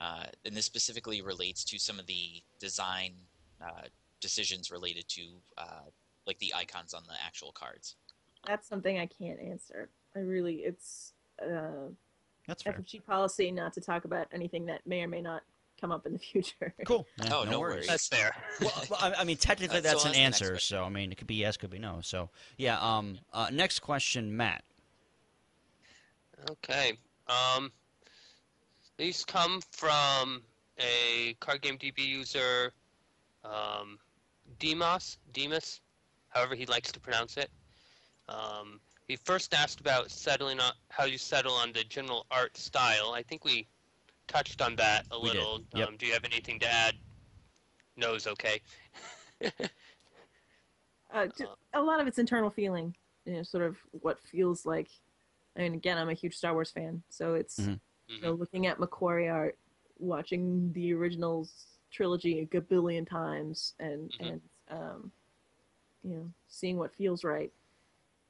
[0.00, 3.12] Uh, and this specifically relates to some of the design
[3.64, 3.82] uh,
[4.20, 5.22] decisions related to
[5.58, 5.86] uh,
[6.26, 7.94] like the icons on the actual cards.
[8.48, 9.90] That's something I can't answer.
[10.16, 11.90] I really, it's, uh,
[12.48, 12.72] That's fair.
[12.72, 15.42] FFG policy not to talk about anything that may or may not
[15.80, 16.74] come up in the future.
[16.86, 17.06] Cool.
[17.22, 17.74] Yeah, Oh, no, no worries.
[17.74, 17.86] worries.
[17.88, 18.34] That's fair.
[18.60, 20.58] well, well, I, I mean, technically that's so an on to the next answer.
[20.58, 22.00] So I mean, it could be yes, could be no.
[22.02, 22.78] So yeah.
[22.80, 23.18] Um.
[23.32, 24.62] Uh, next question, Matt.
[26.50, 26.92] Okay.
[27.28, 27.70] Um,
[28.96, 30.42] these come from
[30.78, 32.72] a card game DB user,
[33.44, 33.98] um,
[34.58, 35.80] Demos, Demas,
[36.30, 37.50] however he likes to pronounce it.
[38.28, 43.12] Um, he first asked about settling on how you settle on the general art style.
[43.14, 43.66] I think we
[44.30, 45.60] touched on that a We little.
[45.74, 45.88] yep.
[45.88, 46.94] Um, do you have anything to add?
[47.96, 48.60] No is okay.
[51.12, 54.88] Uh, ju- a lot of it's internal feeling, you know, sort of what feels like.
[55.56, 57.80] I mean, again, I'm a huge Star Wars fan, so it's Mhm.
[58.06, 59.58] you know looking at McQuarrie art,
[59.98, 61.48] watching the original
[61.90, 64.20] trilogy a gabillion times, and Mhm.
[64.30, 65.12] and um,
[66.04, 67.52] you know, seeing what feels right,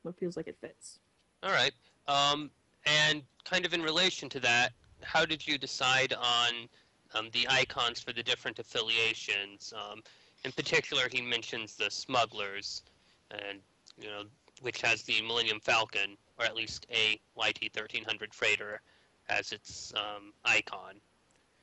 [0.00, 1.00] what feels like it fits.
[1.42, 1.74] All right.
[2.08, 2.50] Um,
[2.86, 4.72] and kind of in relation to that,
[5.02, 6.68] how did you decide on
[7.14, 9.72] um, the icons for the different affiliations?
[9.76, 10.02] Um,
[10.44, 12.82] in particular, he mentions the smugglers,
[13.30, 13.58] and
[13.98, 14.22] you know,
[14.62, 18.80] which has the Millennium Falcon, or at least a YT thirteen hundred freighter,
[19.28, 20.94] as its um, icon.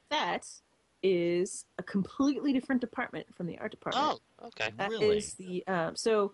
[0.10, 0.48] That
[1.04, 4.20] is a completely different department from the art department.
[4.42, 4.72] Oh, okay.
[4.78, 5.64] That is Really?
[5.66, 6.34] the um, so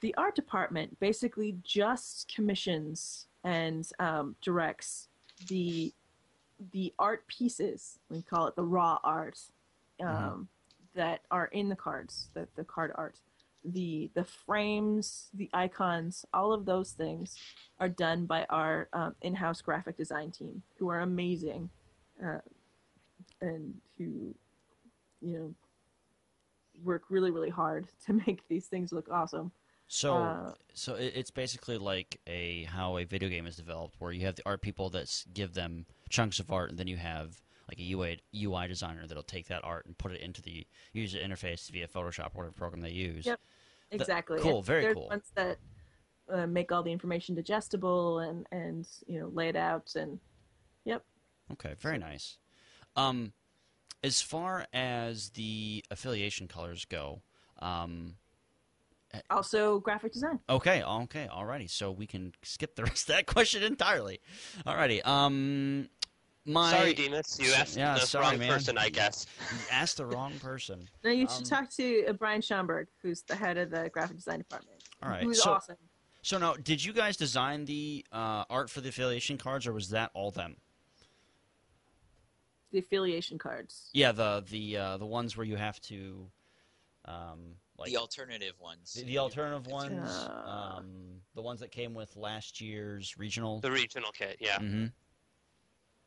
[0.00, 5.08] the art department basically just commissions and um, directs
[5.48, 5.92] the
[6.70, 7.98] the art pieces.
[8.10, 9.38] We call it the raw art
[10.00, 10.46] um, Mhm.
[10.94, 13.16] that are in the cards, the the card art.
[13.64, 17.36] The the frames, the icons, all of those things
[17.78, 21.70] are done by our um, in-house graphic design team, who are amazing,
[22.24, 22.38] uh,
[23.40, 24.34] and who,
[25.20, 25.54] you know,
[26.84, 29.52] work really really hard to make these things look awesome.
[29.92, 34.24] So Uh, so it's basically like a how a video game is developed, where you
[34.24, 37.78] have the art people that give them chunks of art, and then you have like
[37.78, 41.70] a UI UI designer that'll take that art and put it into the user interface
[41.70, 43.26] via Photoshop or whatever program they use.
[43.26, 43.40] Yep.
[43.90, 44.40] Exactly.
[44.40, 45.02] cool, And very cool.
[45.02, 45.58] The ones that
[46.30, 50.18] uh, make all the information digestible and and you know lay it out and
[50.86, 51.04] yep.
[51.52, 52.38] Okay, very nice.
[52.96, 53.34] Um,
[54.02, 57.20] as far as the affiliation colors go,
[57.58, 58.14] um,
[59.30, 60.38] Also graphic design.
[60.48, 61.68] okay, okay, alrighty.
[61.68, 64.20] So we can skip the rest of that question entirely.
[64.66, 65.04] Alrighty.
[65.06, 65.88] Um,
[66.44, 67.38] my Sorry, Demas.
[67.40, 68.50] You asked yeah, the sorry, wrong man.
[68.52, 69.26] person, I guess.
[69.52, 70.88] you asked the wrong person.
[71.04, 74.16] no, you should Um, talk to uh, Brian Schomburg, who's the head of the graphic
[74.16, 74.82] design department.
[75.02, 75.76] All right, Who's so- awesome.
[76.24, 79.90] So now, did you guys design the uh, art for the affiliation cards, or was
[79.90, 80.56] that all them?
[82.70, 83.90] The affiliation cards.
[83.92, 86.26] Yeah, the the uh, the ones where you have to,
[87.04, 88.94] um, like the alternative ones.
[88.94, 90.76] the, the alternative ones, Uh.
[90.78, 93.60] um, the ones that came with last year's regional.
[93.60, 94.58] The regional kit, yeah.
[94.58, 94.86] hmm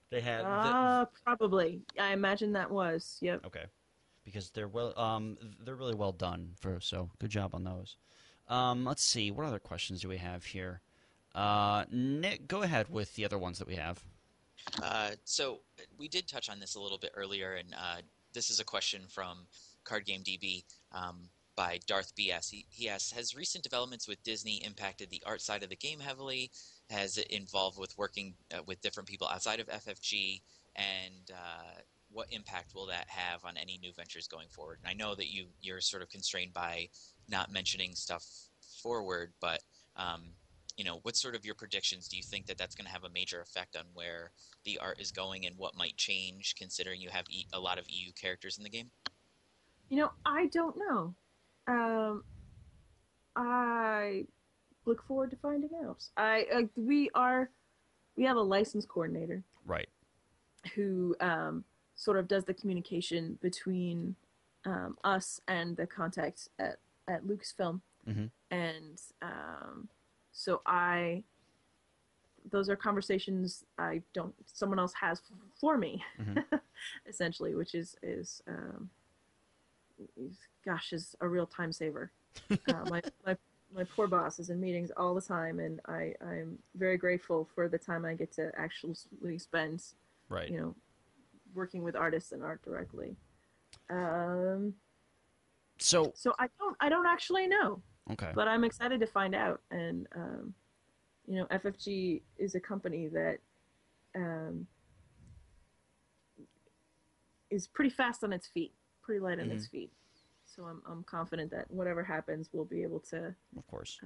[0.10, 1.82] They had the- Uh, probably.
[2.00, 3.18] I imagine that was.
[3.22, 3.46] Yep.
[3.48, 3.66] okay,
[4.24, 6.54] because they're well, um, they're really well done.
[6.60, 7.98] For so good job on those.
[8.48, 10.82] Um, let's see, what other questions do we have here?
[11.34, 14.04] Uh, Nick, go ahead with the other ones that we have.
[14.82, 15.62] Uh, so
[15.98, 17.98] we did touch on this a little bit earlier, and uh,
[18.34, 19.48] this is a question from
[19.84, 22.50] Card Game DB um, by Darth BS.
[22.50, 26.00] He, he asks, has recent developments with Disney impacted the art side of the game
[26.00, 26.52] heavily?
[26.90, 30.42] Has it involved with working uh, with different people outside of FFG?
[30.76, 31.80] And uh,
[32.12, 34.80] what impact will that have on any new ventures going forward?
[34.84, 36.90] And I know that you you're sort of constrained by
[37.30, 38.26] not mentioning stuff
[38.82, 39.62] forward, but
[39.96, 40.22] um,
[40.78, 43.06] you know, what sort of your predictions do you think that that's going to have
[43.06, 44.32] a major effect on where
[44.66, 47.86] the art is going and what might change, considering you have e- a lot of
[47.88, 48.92] EU characters in the game?
[49.90, 51.16] You know, I don't know.
[51.68, 52.24] Um,
[53.36, 54.26] I
[54.86, 56.04] look forward to finding out.
[56.18, 57.50] I uh, we are
[58.16, 59.90] we have a license coordinator Right.
[60.76, 61.64] who um,
[61.96, 64.16] sort of does the communication between
[64.66, 68.30] um, us and the contact at at Lucasfilm, Mhm.
[68.52, 69.90] and um,
[70.32, 71.24] so I.
[72.52, 74.36] Those are conversations I don't.
[74.46, 75.20] Someone else has
[75.60, 76.44] for me, Mhm.
[77.08, 79.05] essentially, which is is, um, is
[80.66, 82.12] gosh, is a real time saver.
[82.52, 82.56] uh,
[82.90, 83.36] my my
[83.74, 87.68] my poor boss is in meetings all the time, and I I'm very grateful for
[87.68, 88.96] the time I get to actually
[89.40, 89.84] spend
[90.30, 90.50] Right.
[90.50, 90.76] you know,
[91.54, 93.16] working with artists and art directly.
[93.90, 94.74] Um,
[95.78, 97.82] So so I don't, I don't actually know,
[98.12, 98.32] okay.
[98.34, 99.62] but I'm excited to find out.
[99.72, 100.54] And um,
[101.28, 103.38] you know, FFG is a company that
[104.16, 104.66] um,
[107.50, 108.74] is pretty fast on its feet,
[109.06, 109.92] pretty light on its feet.
[110.46, 114.00] So I'm, I'm confident that whatever happens, we'll be able to Of course.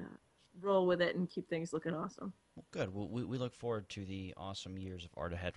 [0.62, 2.34] roll with it and keep things looking awesome.
[2.56, 2.94] Well, good.
[2.94, 5.54] Well, we we look forward to the awesome years of art ahead.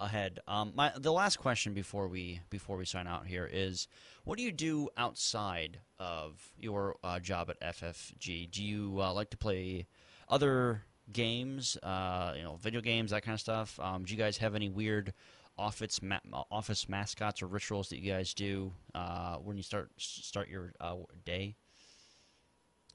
[0.00, 0.40] Ahead.
[0.48, 3.86] Um, my the last question before we before we sign out here is,
[4.24, 8.50] what do you do outside of your uh, job at FFG?
[8.50, 9.86] Do you uh, like to play
[10.28, 10.82] other
[11.12, 11.76] games?
[11.80, 13.78] Uh, you know, video games, that kind of stuff.
[13.78, 15.12] Um, do you guys have any weird
[15.58, 16.18] office ma-
[16.50, 20.96] office mascots or rituals that you guys do uh, when you start start your uh,
[21.24, 21.56] day?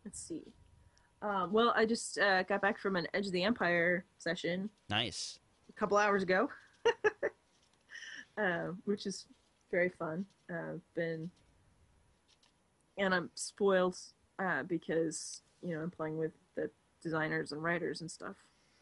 [0.06, 0.44] Let's see.
[1.22, 5.40] Um, well, I just uh, got back from an Edge of the Empire session Nice.
[5.70, 6.50] a couple hours ago,
[8.38, 9.26] uh, which is
[9.70, 10.26] very fun.
[10.50, 11.30] Uh, been
[12.98, 13.98] and I'm spoiled
[14.40, 16.70] uh, because you know I'm playing with the
[17.02, 18.36] designers and writers and stuff.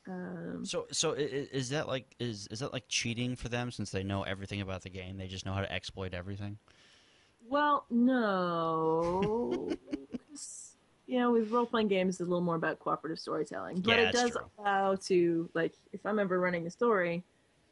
[0.07, 4.03] Um, So, so is that like is is that like cheating for them since they
[4.03, 5.17] know everything about the game?
[5.17, 6.57] They just know how to exploit everything.
[7.49, 9.77] well, no.
[11.07, 14.09] you know, with role playing games, it's a little more about cooperative storytelling, but Yeah,
[14.09, 14.49] it does true.
[14.57, 17.23] allow to like if I'm ever running a story,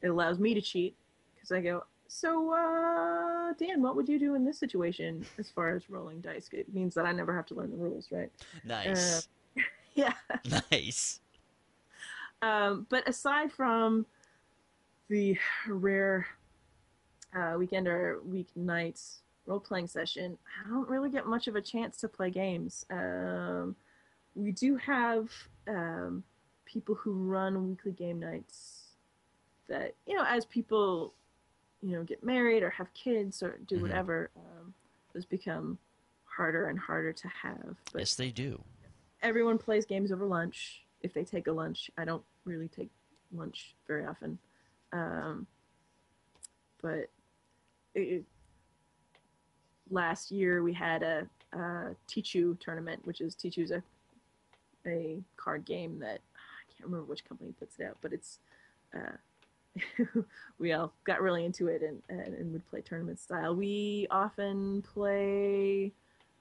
[0.01, 0.95] it allows me to cheat
[1.35, 1.83] because I go.
[2.07, 6.47] So, uh, Dan, what would you do in this situation as far as rolling dice?
[6.53, 8.31] It means that I never have to learn the rules, right?
[8.63, 9.27] Nice,
[9.95, 10.13] Yeah.
[10.71, 11.19] nice.
[12.41, 14.05] Um, but aside from
[15.09, 16.27] the rare
[17.35, 21.97] uh, weekend or weeknight role playing session, I don't really get much of a chance
[21.97, 22.85] to play games.
[22.89, 23.75] Um,
[24.35, 25.29] we do have
[25.67, 26.23] um,
[26.65, 28.81] people who run weekly game nights
[29.67, 31.13] that, you know, as people,
[31.81, 33.81] you know, get married or have kids or do Mhm.
[33.81, 34.73] whatever, um,
[35.13, 35.77] those become
[36.25, 37.77] harder and harder to have.
[37.91, 38.63] But Yes, they do.
[39.21, 42.89] everyone plays games over lunch if they take a lunch i don't really take
[43.35, 44.37] lunch very often.
[44.91, 45.47] Um,
[46.81, 47.09] but
[47.93, 48.23] it,
[49.89, 53.81] last year we had a, a Tichu tournament which is Tichu's a,
[54.85, 58.39] a card game that i can't remember which company puts it out but it's
[58.95, 60.21] uh,
[60.59, 63.53] we all got really into it and, and, and would play tournament style.
[63.53, 65.91] We often play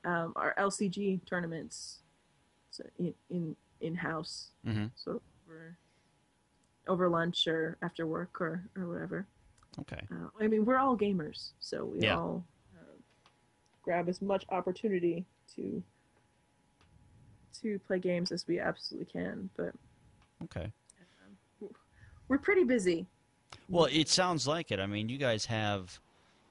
[0.05, 2.01] um, our lcg tournaments
[2.71, 5.79] so in in in house, hmm sort of over,
[6.89, 9.27] over lunch or after work or or whatever.
[9.81, 10.01] Okay.
[10.11, 12.17] Uh, I mean, we're all gamers, so we Yeah.
[12.17, 12.97] all uh,
[13.83, 15.25] grab as much opportunity
[15.57, 15.83] to
[17.61, 19.51] to play games as we absolutely can.
[19.57, 19.75] But
[20.45, 20.73] Okay.
[22.29, 23.07] we're pretty busy.
[23.69, 24.81] Well, it sounds like it.
[24.81, 26.01] I mean, you guys have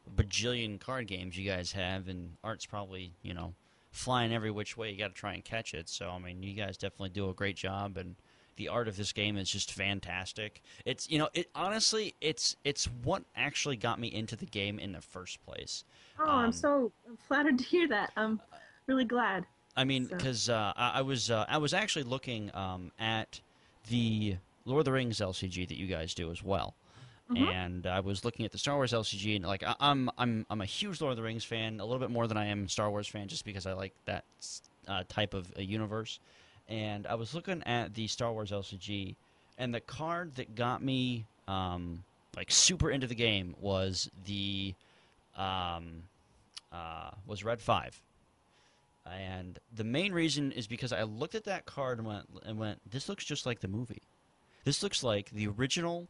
[0.07, 1.37] a bajillion card games.
[1.37, 3.53] You guys have, and Art's probably you know
[3.93, 4.91] flying every which way.
[4.91, 5.87] You got to try and catch it.
[5.87, 8.15] So I mean, you guys definitely do a great job, and
[8.57, 10.61] the art of this game is just fantastic.
[10.85, 14.91] It's you know, it honestly, it's it's what actually got me into the game in
[14.91, 15.85] the first place.
[16.19, 16.91] Oh, Um, I'm so
[17.27, 18.11] flattered to hear that.
[18.17, 18.41] I'm
[18.87, 19.45] really glad.
[19.75, 23.39] I mean, So- because uh, I, I was uh, I was actually looking um, at
[23.89, 26.75] the Lord of the Rings LCG that you guys do as well,
[27.35, 27.47] Mhm.
[27.53, 30.61] and I was looking at the Star Wars LCG, and like I, I'm I'm I'm
[30.61, 32.89] a huge Lord of the Rings fan, a little bit more than I am Star
[32.89, 34.23] Wars fan, just because I like that
[34.87, 36.19] uh, type of a universe.
[36.69, 39.15] And I was looking at the Star Wars LCG,
[39.57, 42.03] and the card that got me um,
[42.35, 44.73] like super into the game was the
[45.37, 46.03] um,
[46.71, 48.01] uh, was Red Five.
[49.05, 52.79] And the main reason is because I looked at that card and went, and went,
[52.89, 54.01] this looks just like the movie.
[54.63, 56.07] This looks like the original.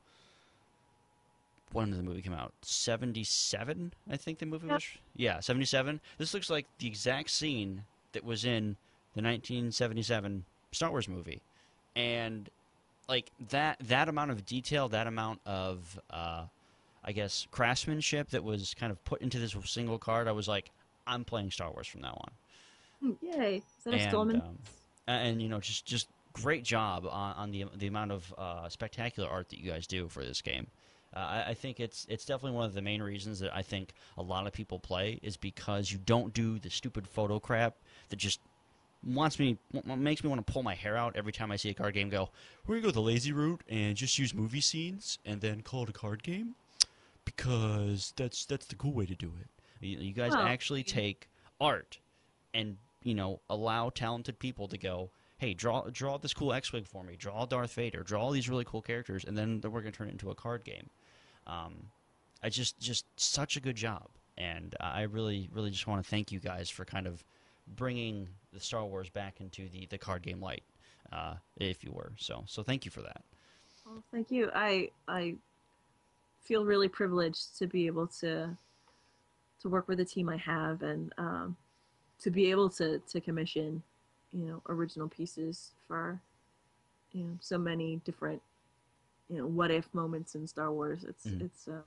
[1.73, 2.53] When did the movie come out?
[2.61, 4.83] Seventy-seven, I think the movie was.
[5.15, 5.99] Yeah, seventy-seven.
[6.17, 8.77] This looks like the exact scene that was in
[9.15, 11.41] the 1977 Star Wars movie,
[11.95, 12.49] and
[13.09, 16.45] like that that amount of detail, that amount of, uh,
[17.03, 20.71] I guess, craftsmanship that was kind of put into this single card, I was like,
[21.05, 22.31] I'm playing Star Wars from now on
[23.03, 23.57] Hmm, Yay!
[23.57, 24.57] Is that a and, um,
[25.07, 29.29] and you know just just great job on, on the the amount of uh, spectacular
[29.29, 30.67] art that you guys do for this game.
[31.15, 33.93] Uh, I, I think it's it's definitely one of the main reasons that I think
[34.17, 37.75] a lot of people play is because you don't do the stupid photo crap
[38.09, 38.39] that just
[39.05, 41.69] wants me w- makes me want to pull my hair out every time I see
[41.69, 42.09] a card game.
[42.09, 42.29] Go,
[42.65, 45.89] we're gonna go the lazy route and just use movie scenes and then call it
[45.89, 46.55] a card game
[47.25, 49.47] because that's that's the cool way to do it.
[49.85, 51.99] You, you guys actually take art
[52.53, 57.03] and you know allow talented people to go hey draw draw this cool x-wing for
[57.03, 59.91] me draw darth vader draw all these really cool characters and then, then we're going
[59.91, 60.89] to turn it into a card game
[61.47, 61.87] um,
[62.41, 64.07] i just just such a good job.
[64.37, 67.23] And i really really just want to thank you guys for kind of
[67.67, 70.63] bringing the star wars back into the the card game light
[71.11, 72.13] uh, if you were.
[72.17, 73.23] So so thank you for that.
[73.85, 74.49] Well, thank you.
[74.53, 75.35] I I
[76.41, 78.57] feel really privileged to be able to
[79.61, 81.55] to work with the team I have and um,
[82.21, 83.81] to be able to to commission
[84.31, 86.19] you know original pieces for
[87.11, 88.41] you know so many different
[89.33, 91.03] you know what if moments in Star Wars.
[91.03, 91.41] It's Mhm.
[91.41, 91.81] it's uh,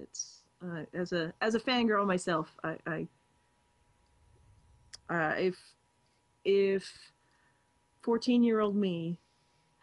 [0.00, 3.08] it's uh, as a as a fangirl myself, I, I
[5.10, 5.56] uh, if
[6.44, 7.12] if
[8.02, 9.18] fourteen year old me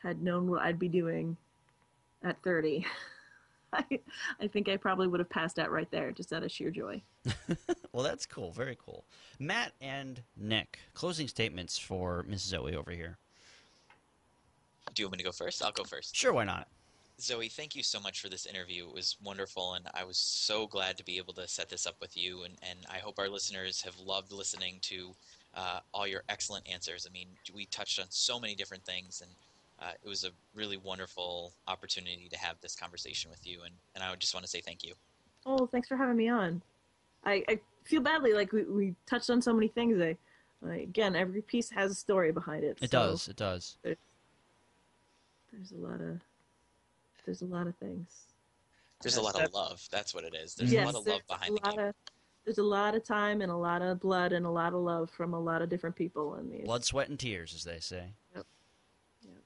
[0.01, 1.37] had known what I'd be doing
[2.23, 2.85] at thirty.
[3.73, 3.85] I,
[4.41, 7.01] I think I probably would have passed out right there, just out of sheer joy.
[7.93, 8.51] Well, that's cool.
[8.53, 9.03] Very cool.
[9.37, 13.17] Matt and Nick, closing statements for Miss Zoe over here.
[14.93, 15.63] Do you want me to go first?
[15.63, 16.15] I'll go first.
[16.15, 16.67] Sure, why not?
[17.19, 18.87] Zoe, thank you so much for this interview.
[18.87, 21.95] It was wonderful, and I was so glad to be able to set this up
[22.01, 22.43] with you.
[22.43, 25.11] And, and I hope our listeners have loved listening to
[25.55, 27.05] uh, all your excellent answers.
[27.07, 29.31] I mean, we touched on so many different things, and
[29.79, 33.61] uh, it was a really wonderful opportunity to have this conversation with you.
[33.65, 34.93] And, and I just want to say thank you.
[35.45, 36.61] Oh, thanks for having me on.
[37.23, 40.01] I, I feel badly, like we, we touched on so many things.
[40.01, 40.17] I,
[40.67, 42.79] I again, every piece has a story behind it.
[42.81, 43.27] It so does.
[43.27, 43.77] It does.
[45.51, 46.19] There's a lot of
[47.25, 48.27] there's a lot of things.
[49.01, 49.87] There's a lot of love.
[49.91, 50.55] That's what it is.
[50.55, 51.87] There's yes, a lot of love behind a the lot game.
[51.87, 51.95] of
[52.45, 55.09] there's a lot of time and a lot of blood and a lot of love
[55.09, 56.65] from a lot of different people in these.
[56.65, 58.13] Blood, sweat, and tears, as they say.
[58.35, 58.45] Yep.
[59.23, 59.43] yep.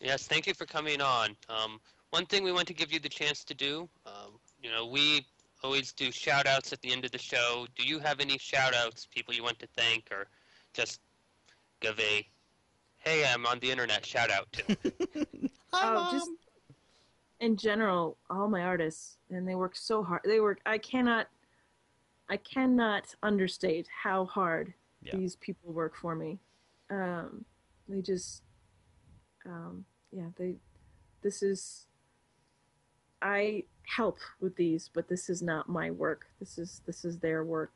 [0.00, 1.36] Yes, thank you for coming on.
[1.48, 1.80] Um,
[2.10, 5.26] one thing we want to give you the chance to do, um, you know, we
[5.62, 7.66] always do shout outs at the end of the show.
[7.76, 10.26] Do you have any shout outs, people you want to thank, or
[10.72, 11.00] just
[11.80, 12.26] give a,
[13.00, 14.76] hey, I'm on the internet shout out to?
[15.72, 16.30] oh, just
[17.40, 20.20] in general, all my artists, and they work so hard.
[20.24, 20.60] They work.
[20.66, 21.28] I cannot,
[22.28, 24.72] I cannot understate how hard
[25.02, 25.16] Yeah.
[25.16, 26.38] these people work for me.
[26.90, 27.44] Um,
[27.88, 28.42] they just,
[29.46, 30.56] um, yeah, they.
[31.22, 31.86] This is.
[33.22, 36.26] I help with these, but this is not my work.
[36.38, 37.72] This is this is their work,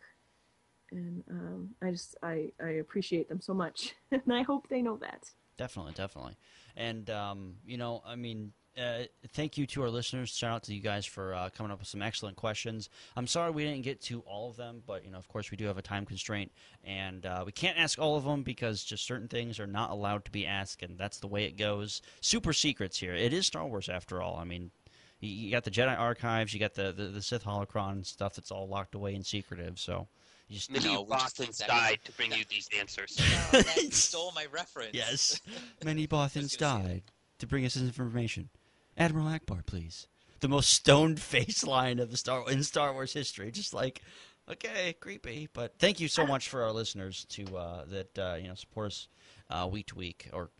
[0.95, 4.97] and um, I just I I appreciate them so much, and I hope they know
[4.99, 5.31] that.
[5.57, 6.37] Definitely, definitely.
[6.77, 10.31] And, um, you know, I mean, uh, thank you to our listeners.
[10.31, 12.89] Shout out to you guys for uh, coming up with some excellent questions.
[13.17, 15.57] I'm sorry we didn't get to all of them, but, you know, of course, we
[15.57, 16.51] do have a time constraint.
[16.83, 20.25] And uh, we can't ask all of them because just certain things are not allowed
[20.25, 22.03] to be asked, and that's the way it goes.
[22.21, 23.15] Super secrets here.
[23.15, 24.37] It is Star Wars, after all.
[24.37, 24.73] I mean,
[25.21, 28.67] you, got the Jedi archives, you got the, the, the Sith holocron stuff that's all
[28.67, 30.09] locked away and secretive, so.
[30.49, 33.19] You just, Many No, Bothans think that we- died to bring you these answers.
[33.53, 34.91] No, you stole my reference.
[34.95, 35.41] Yes.
[35.85, 36.83] Many Bothans I was gonna say that.
[36.89, 37.03] died
[37.39, 38.51] to bring us this information.
[38.97, 40.07] Admiral Ackbar, please.
[40.41, 43.51] The most stoned face line of the Star in Star Wars history.
[43.51, 44.03] Just like,
[44.51, 45.49] okay, creepy.
[45.53, 48.89] But thank you so much for our listeners to uh, that uh, you know support
[48.89, 49.09] us
[49.51, 50.51] uh, week to week or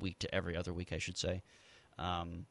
[0.00, 1.42] week to every other week, I should say.
[1.98, 2.46] Um,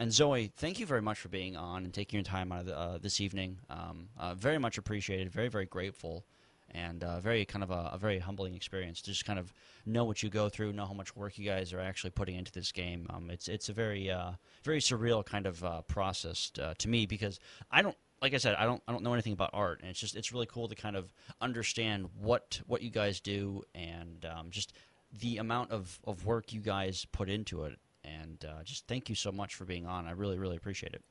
[0.00, 2.66] and Zoe, thank you very much for being on and taking your time out of
[2.66, 3.58] the, uh, this evening.
[3.68, 5.30] Um, uh, very much appreciated.
[5.30, 6.24] Very very grateful,
[6.70, 9.52] and uh, very kind of a, a very humbling experience to just kind of
[9.84, 12.52] know what you go through, know how much work you guys are actually putting into
[12.52, 13.06] this game.
[13.10, 14.32] Um, it's it's a very uh,
[14.64, 17.38] very surreal kind of uh, process uh, to me because
[17.70, 17.96] I don't.
[18.20, 20.32] Like I said, I don't I don't know anything about art, and it's just it's
[20.32, 24.72] really cool to kind of understand what what you guys do and um, just
[25.20, 27.78] the amount of, of work you guys put into it.
[28.04, 30.06] And uh, just thank you so much for being on.
[30.06, 31.02] I really really appreciate it.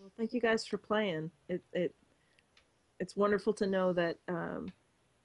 [0.00, 1.30] Well, thank you guys for playing.
[1.48, 1.94] It it
[3.00, 4.72] it's wonderful to know that um,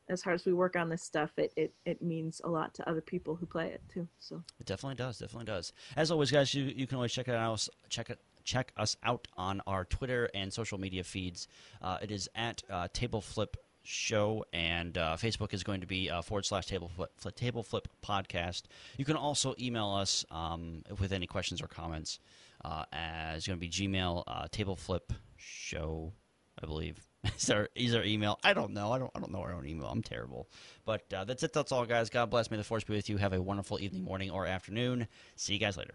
[0.10, 2.90] as hard as we work on this stuff, it, it it means a lot to
[2.90, 4.08] other people who play it too.
[4.20, 5.18] So It definitely does.
[5.18, 5.74] Definitely does.
[5.96, 7.68] As always, guys, you, you can always check it out.
[7.90, 8.20] Check it.
[8.44, 11.48] Check us out on our Twitter and social media feeds.
[11.82, 16.10] Uh, it is at uh, Table Flip Show, and uh, Facebook is going to be
[16.10, 18.64] uh, forward slash Table Flip, Table Flip Podcast.
[18.98, 22.20] You can also email us um, with any questions or comments.
[22.64, 26.14] Uh, as going to be Gmail uh, Table Flip Show,
[26.62, 27.06] I believe.
[27.38, 28.38] Is our, is our email?
[28.44, 28.92] I don't know.
[28.92, 29.10] I don't.
[29.16, 29.88] I don't know our own email.
[29.88, 30.50] I'm terrible.
[30.84, 31.54] But uh, that's it.
[31.54, 32.10] That's all, guys.
[32.10, 32.52] God bless.
[32.52, 33.16] May the force be with you.
[33.16, 35.08] Have a wonderful evening, morning, or afternoon.
[35.38, 35.94] See you guys later.